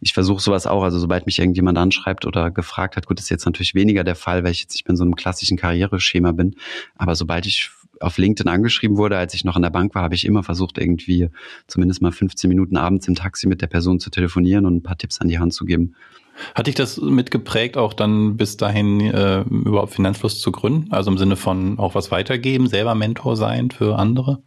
[0.02, 3.46] Ich versuche sowas auch, also sobald mich irgendjemand anschreibt oder gefragt hat, gut, ist jetzt
[3.46, 6.56] natürlich weniger der Fall, weil ich jetzt nicht mehr in so einem klassischen Karriereschema bin,
[6.96, 10.16] aber sobald ich auf LinkedIn angeschrieben wurde, als ich noch an der Bank war, habe
[10.16, 11.30] ich immer versucht, irgendwie
[11.68, 14.98] zumindest mal 15 Minuten abends im Taxi mit der Person zu telefonieren und ein paar
[14.98, 15.96] Tipps an die Hand zu geben.
[16.56, 20.92] Hat dich das mitgeprägt, auch dann bis dahin äh, überhaupt Finanzfluss zu gründen?
[20.92, 24.44] Also im Sinne von auch was weitergeben, selber Mentor sein für andere?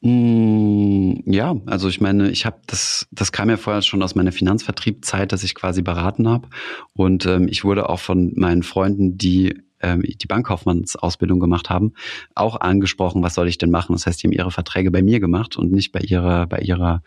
[0.00, 4.32] Mm, ja, also ich meine, ich habe das, das kam ja vorher schon aus meiner
[4.32, 6.48] Finanzvertriebzeit, dass ich quasi beraten habe.
[6.92, 11.92] Und ähm, ich wurde auch von meinen Freunden, die ähm, die Bankkaufmannsausbildung gemacht haben,
[12.34, 13.92] auch angesprochen, was soll ich denn machen?
[13.92, 17.02] Das heißt, die haben ihre Verträge bei mir gemacht und nicht bei ihrer, bei ihrer,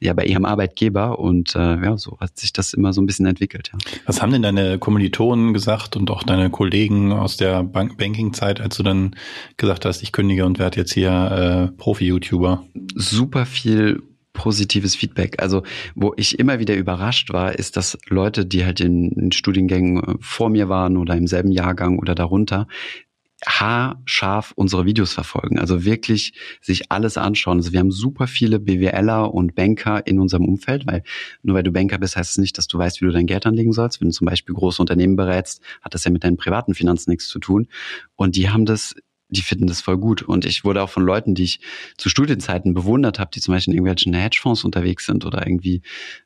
[0.00, 1.18] ja, bei ihrem Arbeitgeber.
[1.18, 3.70] Und äh, ja, so hat sich das immer so ein bisschen entwickelt.
[3.72, 3.78] Ja.
[4.06, 8.76] Was haben denn deine Kommilitonen gesagt und auch deine Kollegen aus der Bank Banking-Zeit, als
[8.76, 9.16] du dann
[9.56, 12.64] gesagt hast, ich kündige und werde jetzt hier äh, Profi-YouTuber?
[12.94, 14.02] Super viel
[14.34, 15.40] positives Feedback.
[15.40, 15.62] Also,
[15.94, 20.14] wo ich immer wieder überrascht war, ist, dass Leute, die halt in, in Studiengängen äh,
[20.20, 22.66] vor mir waren oder im selben Jahrgang oder darunter,
[23.46, 25.58] haarscharf unsere Videos verfolgen.
[25.58, 27.58] Also wirklich sich alles anschauen.
[27.58, 31.02] Also wir haben super viele BWLer und Banker in unserem Umfeld, weil
[31.42, 33.46] nur weil du Banker bist, heißt es nicht, dass du weißt, wie du dein Geld
[33.46, 34.00] anlegen sollst.
[34.00, 37.28] Wenn du zum Beispiel große Unternehmen berätst, hat das ja mit deinen privaten Finanzen nichts
[37.28, 37.68] zu tun.
[38.16, 38.94] Und die haben das
[39.34, 40.22] die finden das voll gut.
[40.22, 41.60] Und ich wurde auch von Leuten, die ich
[41.96, 45.82] zu Studienzeiten bewundert habe, die zum Beispiel in irgendwelchen Hedgefonds unterwegs sind oder irgendwie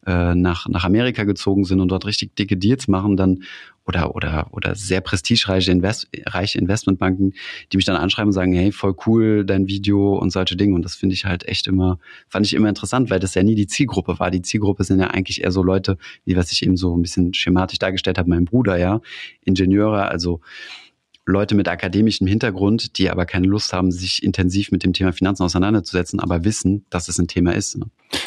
[0.06, 3.44] äh, nach, nach Amerika gezogen sind und dort richtig dicke Deals machen, dann
[3.88, 7.34] oder oder oder sehr prestigereiche Invest, reiche Investmentbanken,
[7.72, 10.74] die mich dann anschreiben und sagen, hey, voll cool dein Video und solche Dinge.
[10.74, 11.98] Und das finde ich halt echt immer,
[12.28, 14.30] fand ich immer interessant, weil das ja nie die Zielgruppe war.
[14.30, 15.96] Die Zielgruppe sind ja eigentlich eher so Leute,
[16.26, 19.00] wie was ich eben so ein bisschen schematisch dargestellt habe, mein Bruder, ja,
[19.44, 20.40] Ingenieure, also
[21.28, 25.42] Leute mit akademischem Hintergrund, die aber keine Lust haben, sich intensiv mit dem Thema Finanzen
[25.42, 27.76] auseinanderzusetzen, aber wissen, dass es ein Thema ist.
[27.76, 27.86] Ne?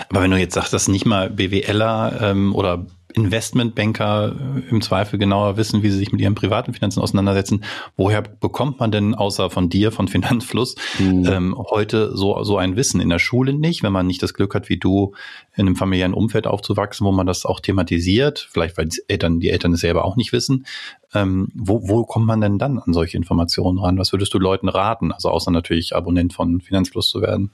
[0.09, 5.19] Aber wenn du jetzt sagst, dass nicht mal BWLer ähm, oder Investmentbanker äh, im Zweifel
[5.19, 7.63] genauer wissen, wie sie sich mit ihren privaten Finanzen auseinandersetzen.
[7.97, 11.25] Woher bekommt man denn außer von dir, von Finanzfluss, mhm.
[11.25, 13.01] ähm, heute so, so ein Wissen?
[13.01, 15.13] In der Schule nicht, wenn man nicht das Glück hat, wie du,
[15.55, 19.49] in einem familiären Umfeld aufzuwachsen, wo man das auch thematisiert, vielleicht weil die Eltern, die
[19.49, 20.65] Eltern es selber auch nicht wissen.
[21.13, 23.97] Ähm, wo, wo kommt man denn dann an solche Informationen ran?
[23.97, 25.11] Was würdest du Leuten raten?
[25.11, 27.51] Also außer natürlich Abonnent von Finanzfluss zu werden.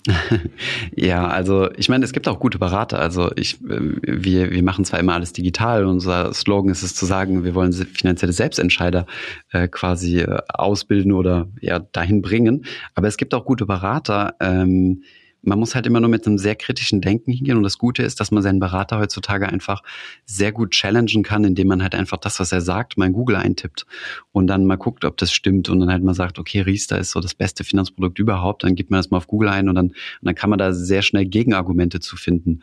[0.95, 2.99] ja, also ich meine, es gibt auch gute Berater.
[2.99, 5.85] Also ich, äh, wir, wir machen zwar immer alles digital.
[5.85, 9.05] Unser Slogan ist es zu sagen, wir wollen finanzielle Selbstentscheider
[9.51, 12.65] äh, quasi äh, ausbilden oder ja dahin bringen.
[12.93, 14.35] Aber es gibt auch gute Berater.
[14.39, 15.03] Ähm,
[15.47, 17.55] man muss halt immer nur mit einem sehr kritischen Denken hingehen.
[17.55, 19.81] Und das Gute ist, dass man seinen Berater heutzutage einfach
[20.25, 23.37] sehr gut challengen kann, indem man halt einfach das, was er sagt, mal in Google
[23.37, 23.85] eintippt
[24.33, 25.69] und dann mal guckt, ob das stimmt.
[25.69, 28.65] Und dann halt mal sagt, okay, Riester ist so das beste Finanzprodukt überhaupt.
[28.65, 30.73] Dann gibt man das mal auf Google ein und dann, und dann kann man da
[30.73, 32.61] sehr schnell Gegenargumente zu finden.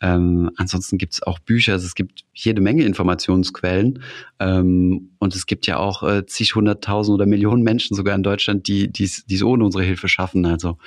[0.00, 4.02] Ähm, ansonsten gibt es auch Bücher, also es gibt jede Menge Informationsquellen.
[4.40, 8.66] Ähm, und es gibt ja auch äh, zig hunderttausend oder Millionen Menschen sogar in Deutschland,
[8.66, 10.44] die es ohne unsere Hilfe schaffen.
[10.46, 10.78] Also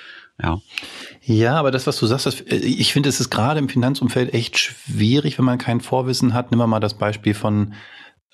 [0.41, 0.59] ja.
[1.23, 4.33] Ja, aber das, was du sagst, das, äh, ich finde, es ist gerade im Finanzumfeld
[4.33, 6.51] echt schwierig, wenn man kein Vorwissen hat.
[6.51, 7.73] Nimm mal das Beispiel von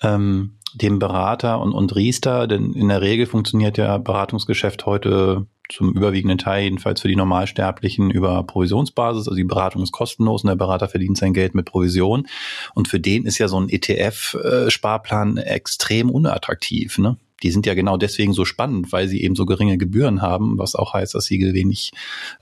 [0.02, 5.92] ähm, dem Berater und, und Riester, denn in der Regel funktioniert ja Beratungsgeschäft heute zum
[5.94, 9.28] überwiegenden Teil, jedenfalls für die Normalsterblichen, über Provisionsbasis.
[9.28, 12.26] Also die Beratung ist kostenlos und der Berater verdient sein Geld mit Provision.
[12.74, 16.98] Und für den ist ja so ein ETF-Sparplan äh, extrem unattraktiv.
[16.98, 17.16] Ne?
[17.44, 20.74] Die sind ja genau deswegen so spannend, weil sie eben so geringe Gebühren haben, was
[20.74, 21.92] auch heißt, dass sie wenig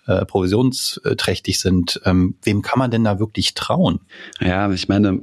[0.06, 2.00] äh, provisionsträchtig sind.
[2.04, 3.98] Ähm, wem kann man denn da wirklich trauen?
[4.40, 5.20] Ja, ich meine,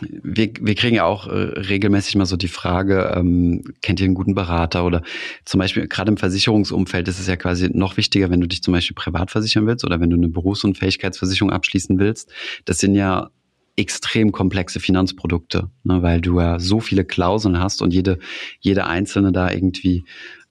[0.00, 4.14] wir, wir kriegen ja auch äh, regelmäßig mal so die Frage, ähm, kennt ihr einen
[4.14, 5.02] guten Berater oder
[5.44, 8.72] zum Beispiel gerade im Versicherungsumfeld ist es ja quasi noch wichtiger, wenn du dich zum
[8.72, 12.30] Beispiel privat versichern willst oder wenn du eine Berufsunfähigkeitsversicherung abschließen willst.
[12.66, 13.30] Das sind ja
[13.78, 18.18] extrem komplexe Finanzprodukte, ne, weil du ja so viele Klauseln hast und jede,
[18.60, 20.04] jede einzelne da irgendwie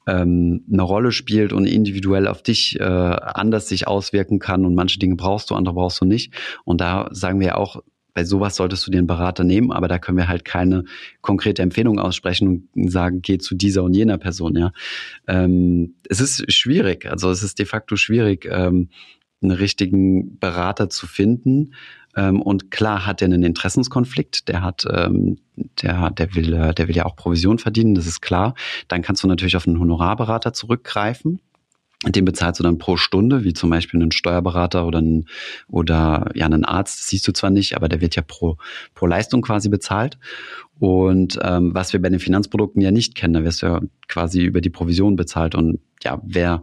[0.07, 4.99] ähm, eine Rolle spielt und individuell auf dich äh, anders sich auswirken kann und manche
[4.99, 6.33] Dinge brauchst du, andere brauchst du nicht.
[6.63, 10.17] Und da sagen wir auch, bei sowas solltest du einen Berater nehmen, aber da können
[10.17, 10.85] wir halt keine
[11.21, 14.71] konkrete Empfehlung aussprechen und sagen, geh zu dieser und jener Person, ja.
[15.27, 18.89] Ähm, es ist schwierig, also es ist de facto schwierig, ähm,
[19.41, 21.73] einen richtigen Berater zu finden,
[22.17, 25.37] ähm, und klar hat er einen Interessenskonflikt, der hat, ähm,
[25.81, 28.55] der, der will, äh, der will ja auch Provision verdienen, das ist klar.
[28.87, 31.39] Dann kannst du natürlich auf einen Honorarberater zurückgreifen.
[32.05, 35.25] Den bezahlst du dann pro Stunde, wie zum Beispiel einen Steuerberater oder einen,
[35.67, 38.57] oder ja, einen Arzt, das siehst du zwar nicht, aber der wird ja pro,
[38.93, 40.17] pro Leistung quasi bezahlt.
[40.79, 44.41] Und ähm, was wir bei den Finanzprodukten ja nicht kennen, da wirst du ja quasi
[44.41, 45.55] über die Provision bezahlt.
[45.55, 46.61] Und ja, wer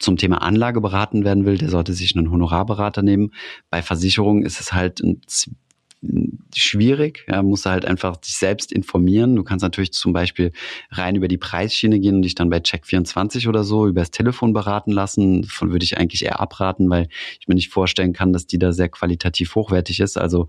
[0.00, 3.32] zum Thema Anlage beraten werden will, der sollte sich einen Honorarberater nehmen.
[3.70, 5.20] Bei Versicherungen ist es halt ein
[6.56, 7.26] schwierig.
[7.28, 9.36] Ja, musst du halt einfach dich selbst informieren.
[9.36, 10.52] Du kannst natürlich zum Beispiel
[10.90, 14.92] rein über die Preisschiene gehen und dich dann bei Check24 oder so übers Telefon beraten
[14.92, 15.42] lassen.
[15.42, 18.72] Davon würde ich eigentlich eher abraten, weil ich mir nicht vorstellen kann, dass die da
[18.72, 20.16] sehr qualitativ hochwertig ist.
[20.16, 20.48] Also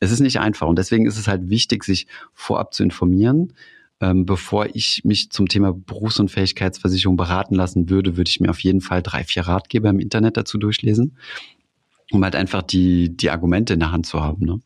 [0.00, 3.54] es ist nicht einfach und deswegen ist es halt wichtig, sich vorab zu informieren
[4.02, 8.80] ähm, bevor ich mich zum Thema Berufsunfähigkeitsversicherung beraten lassen würde, würde ich mir auf jeden
[8.80, 11.16] Fall drei, vier Ratgeber im Internet dazu durchlesen,
[12.10, 14.44] um halt einfach die, die Argumente in der Hand zu haben.
[14.44, 14.60] Ne?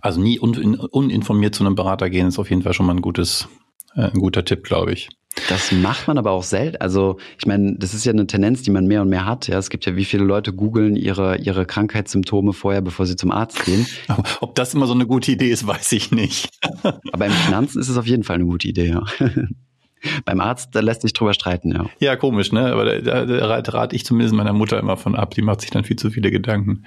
[0.00, 3.02] Also nie un, uninformiert zu einem Berater gehen ist auf jeden Fall schon mal ein
[3.02, 3.48] gutes,
[3.94, 5.10] äh, ein guter Tipp, glaube ich.
[5.48, 6.76] Das macht man aber auch selten.
[6.78, 9.48] Also ich meine, das ist ja eine Tendenz, die man mehr und mehr hat.
[9.48, 13.30] Ja, es gibt ja, wie viele Leute googeln ihre ihre Krankheitssymptome vorher, bevor sie zum
[13.30, 13.86] Arzt gehen.
[14.40, 16.50] Ob das immer so eine gute Idee ist, weiß ich nicht.
[17.12, 18.88] aber im Finanzen ist es auf jeden Fall eine gute Idee.
[18.88, 19.04] Ja.
[20.24, 21.86] Beim Arzt, da lässt sich drüber streiten, ja.
[21.98, 22.72] Ja, komisch, ne?
[22.72, 25.34] Aber da, da, da rate ich zumindest meiner Mutter immer von ab.
[25.34, 26.84] Die macht sich dann viel zu viele Gedanken.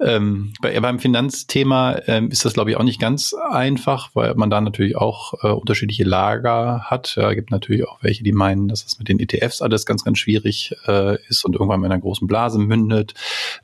[0.00, 4.50] Ähm, bei, beim Finanzthema ähm, ist das, glaube ich, auch nicht ganz einfach, weil man
[4.50, 7.14] da natürlich auch äh, unterschiedliche Lager hat.
[7.16, 10.18] Ja, gibt natürlich auch welche, die meinen, dass es mit den ETFs alles ganz, ganz
[10.18, 13.14] schwierig äh, ist und irgendwann mit einer großen Blase mündet.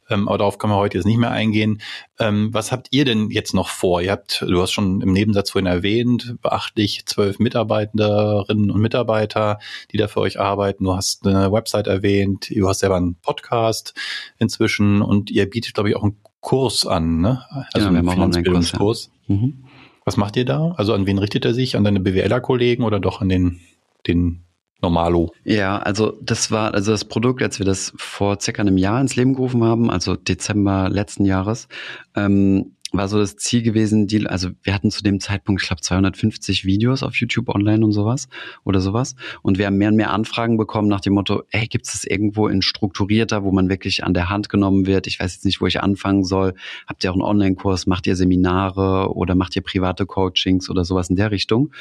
[0.09, 1.81] Ähm, aber darauf können wir heute jetzt nicht mehr eingehen.
[2.19, 4.01] Ähm, was habt ihr denn jetzt noch vor?
[4.01, 9.59] Ihr habt, du hast schon im Nebensatz vorhin erwähnt, beachtlich zwölf Mitarbeiterinnen und Mitarbeiter,
[9.91, 10.85] die da für euch arbeiten.
[10.85, 13.95] Du hast eine Website erwähnt, du hast selber einen Podcast
[14.39, 17.43] inzwischen und ihr bietet, glaube ich, auch einen Kurs an, ne?
[17.73, 19.11] Also ja, einen Finanzbildungskurs.
[19.27, 19.37] Ja.
[19.37, 19.65] Mhm.
[20.05, 20.75] Was macht ihr da?
[20.77, 21.77] Also an wen richtet er sich?
[21.77, 23.61] An deine BWLer-Kollegen oder doch an den,
[24.07, 24.45] den
[24.83, 25.33] Normalo.
[25.45, 29.17] Ja, also das war also das Produkt, als wir das vor circa einem Jahr ins
[29.17, 31.69] Leben gerufen haben, also Dezember letzten Jahres,
[32.15, 35.83] ähm, war so das Ziel gewesen, die, also wir hatten zu dem Zeitpunkt, ich glaube,
[35.83, 38.29] 250 Videos auf YouTube online und sowas
[38.65, 39.15] oder sowas.
[39.43, 42.05] Und wir haben mehr und mehr Anfragen bekommen nach dem Motto, ey, gibt es das
[42.05, 45.07] irgendwo in strukturierter, wo man wirklich an der Hand genommen wird?
[45.07, 46.55] Ich weiß jetzt nicht, wo ich anfangen soll.
[46.87, 47.87] Habt ihr auch einen Online-Kurs?
[47.87, 51.73] Macht ihr Seminare oder macht ihr private Coachings oder sowas in der Richtung?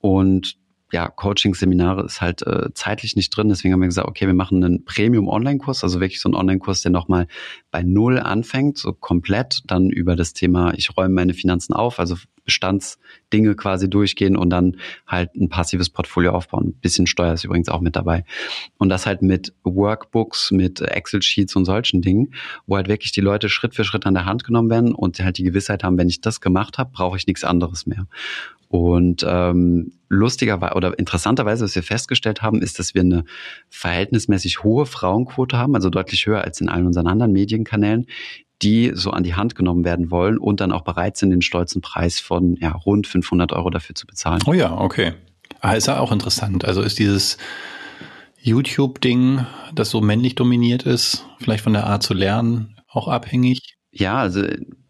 [0.00, 0.56] Und
[0.92, 3.48] ja, Coaching-Seminare ist halt äh, zeitlich nicht drin.
[3.48, 6.90] Deswegen haben wir gesagt, okay, wir machen einen Premium-Online-Kurs, also wirklich so einen Online-Kurs, der
[6.90, 7.26] nochmal
[7.70, 12.16] bei Null anfängt, so komplett, dann über das Thema, ich räume meine Finanzen auf, also
[12.48, 16.68] Bestandsdinge quasi durchgehen und dann halt ein passives Portfolio aufbauen.
[16.68, 18.24] Ein bisschen Steuer ist übrigens auch mit dabei.
[18.78, 22.32] Und das halt mit Workbooks, mit Excel-Sheets und solchen Dingen,
[22.66, 25.36] wo halt wirklich die Leute Schritt für Schritt an der Hand genommen werden und halt
[25.36, 28.06] die Gewissheit haben, wenn ich das gemacht habe, brauche ich nichts anderes mehr.
[28.68, 33.24] Und ähm, lustigerweise oder interessanterweise, was wir festgestellt haben, ist, dass wir eine
[33.70, 38.06] verhältnismäßig hohe Frauenquote haben, also deutlich höher als in allen unseren anderen Medienkanälen,
[38.60, 41.80] die so an die Hand genommen werden wollen und dann auch bereit sind, den stolzen
[41.80, 44.42] Preis von ja, rund 500 Euro dafür zu bezahlen.
[44.46, 45.12] Oh ja, okay.
[45.60, 46.64] Ah, ist ja auch interessant.
[46.64, 47.38] Also ist dieses
[48.40, 53.76] YouTube-Ding, das so männlich dominiert ist, vielleicht von der Art zu lernen, auch abhängig?
[53.90, 54.44] Ja, also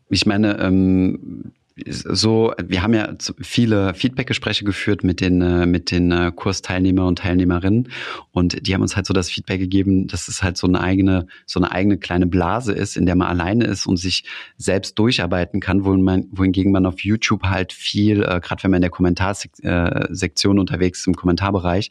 [0.09, 1.53] ich meine, ähm,
[1.87, 7.19] so, wir haben ja viele Feedbackgespräche geführt mit den, äh, mit den äh, Kursteilnehmer und
[7.19, 7.89] Teilnehmerinnen
[8.33, 11.27] und die haben uns halt so das Feedback gegeben, dass es halt so eine eigene,
[11.47, 14.25] so eine eigene kleine Blase ist, in der man alleine ist und sich
[14.57, 18.91] selbst durcharbeiten kann, wohingegen man auf YouTube halt viel, äh, gerade wenn man in der
[18.91, 21.91] Kommentarsektion unterwegs ist, im Kommentarbereich,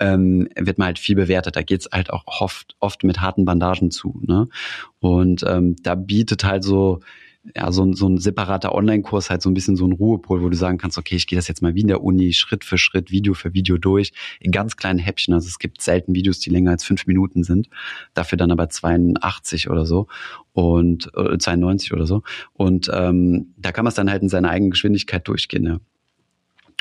[0.00, 1.56] ähm, wird man halt viel bewertet.
[1.56, 4.20] Da geht's halt auch oft, oft mit harten Bandagen zu.
[4.26, 4.48] Ne?
[5.00, 7.00] Und ähm, da bietet halt so
[7.54, 10.48] ja, so, ein so ein separater Online-Kurs halt so ein bisschen so ein Ruhepol, wo
[10.48, 12.78] du sagen kannst, okay, ich gehe das jetzt mal wie in der Uni, Schritt für
[12.78, 15.34] Schritt, Video für Video durch, in ganz kleinen Häppchen.
[15.34, 17.68] Also es gibt selten Videos, die länger als fünf Minuten sind,
[18.14, 20.06] dafür dann aber 82 oder so
[20.52, 22.22] und äh, 92 oder so.
[22.54, 25.66] Und ähm, da kann man es dann halt in seiner eigenen Geschwindigkeit durchgehen.
[25.66, 25.80] Ja.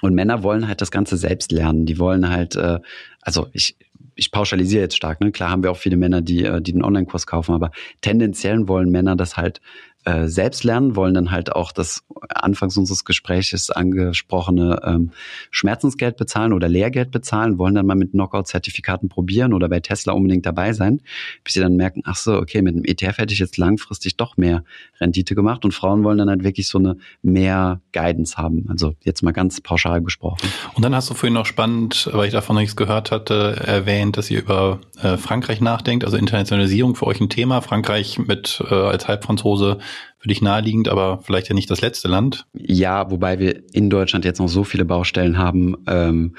[0.01, 1.86] Und Männer wollen halt das Ganze selbst lernen.
[1.86, 2.80] Die wollen halt, äh,
[3.22, 3.78] also ich,
[4.16, 5.32] ich pauschalisiere jetzt stark, ne?
[5.32, 8.89] Klar haben wir auch viele Männer, die, äh, die den Online-Kurs kaufen, aber tendenziell wollen
[8.89, 9.61] Männer das halt
[10.06, 15.12] äh, selbst lernen, wollen dann halt auch das anfangs unseres Gesprächs angesprochene ähm,
[15.51, 20.45] Schmerzensgeld bezahlen oder Lehrgeld bezahlen, wollen dann mal mit Knockout-Zertifikaten probieren oder bei Tesla unbedingt
[20.45, 21.01] dabei sein,
[21.43, 24.38] bis sie dann merken, ach so, okay, mit dem ETF hätte ich jetzt langfristig doch
[24.38, 24.64] mehr
[24.99, 28.66] Rendite gemacht und Frauen wollen dann halt wirklich so eine mehr Guidance haben.
[28.70, 30.47] Also jetzt mal ganz pauschal gesprochen.
[30.74, 34.30] Und dann hast du vorhin noch spannend, weil ich davon nichts gehört hatte, erwähnt, dass
[34.30, 37.62] ihr über äh, Frankreich nachdenkt, also Internationalisierung für euch ein Thema.
[37.62, 39.80] Frankreich mit äh, als Halbfranzose
[40.18, 42.46] für dich naheliegend, aber vielleicht ja nicht das letzte Land.
[42.54, 46.36] Ja, wobei wir in Deutschland jetzt noch so viele Baustellen haben, ähm,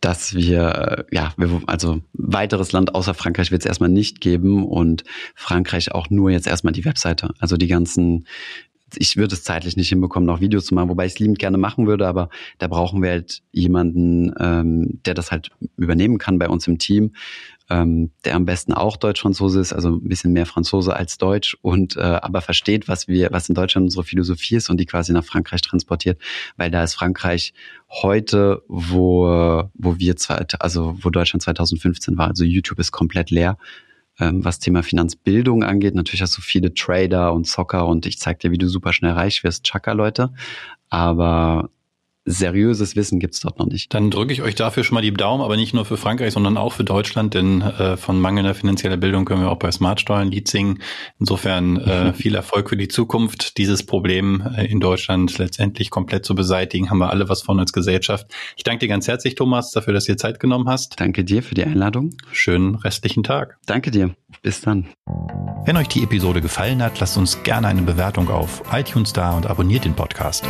[0.00, 4.64] dass wir, äh, ja, wir, also weiteres Land außer Frankreich wird es erstmal nicht geben
[4.66, 7.30] und Frankreich auch nur jetzt erstmal die Webseite.
[7.38, 8.26] Also die ganzen
[8.96, 11.58] ich würde es zeitlich nicht hinbekommen, noch Videos zu machen, wobei ich es liebend gerne
[11.58, 12.28] machen würde, aber
[12.58, 17.12] da brauchen wir halt jemanden, ähm, der das halt übernehmen kann bei uns im Team,
[17.70, 21.96] ähm, der am besten auch Deutsch-Franzose ist, also ein bisschen mehr Franzose als Deutsch und
[21.96, 25.24] äh, aber versteht, was wir, was in Deutschland unsere Philosophie ist und die quasi nach
[25.24, 26.20] Frankreich transportiert,
[26.56, 27.54] weil da ist Frankreich
[27.88, 33.56] heute, wo wo wir zwei, also wo Deutschland 2015 war, also YouTube ist komplett leer
[34.20, 35.94] ähm, was Thema Finanzbildung angeht.
[35.94, 39.12] Natürlich hast du viele Trader und Zocker und ich zeig dir, wie du super schnell
[39.12, 40.32] reich wirst, Chaka-Leute.
[40.88, 41.70] Aber
[42.24, 43.92] seriöses Wissen gibt's dort noch nicht.
[43.92, 46.56] Dann drücke ich euch dafür schon mal die Daumen, aber nicht nur für Frankreich, sondern
[46.56, 50.48] auch für Deutschland, denn äh, von mangelnder finanzieller Bildung können wir auch bei Smartsteuern Lied
[50.48, 50.80] singen.
[51.20, 53.58] Insofern äh, viel Erfolg für die Zukunft.
[53.58, 57.72] Dieses Problem äh, in Deutschland letztendlich komplett zu beseitigen, haben wir alle was von als
[57.72, 58.26] Gesellschaft.
[58.56, 61.00] Ich danke dir ganz herzlich, Thomas, dafür, dass du dir Zeit genommen hast.
[61.00, 62.10] Danke dir für die Einladung.
[62.32, 63.58] Schönen restlichen Tag.
[63.66, 64.14] Danke dir.
[64.42, 64.86] Bis dann.
[65.64, 69.46] Wenn euch die Episode gefallen hat, lasst uns gerne eine Bewertung auf iTunes da und
[69.46, 70.44] abonniert den Podcast.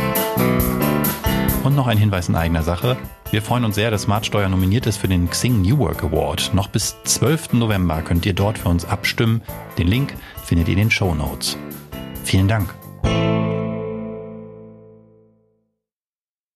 [1.65, 2.95] Und noch ein Hinweis in eigener Sache.
[3.31, 6.51] Wir freuen uns sehr, dass Smartsteuer nominiert ist für den Xing New Work Award.
[6.53, 7.53] Noch bis 12.
[7.53, 9.41] November könnt ihr dort für uns abstimmen.
[9.79, 10.13] Den Link
[10.43, 11.57] findet ihr in den Show Notes.
[12.23, 12.75] Vielen Dank.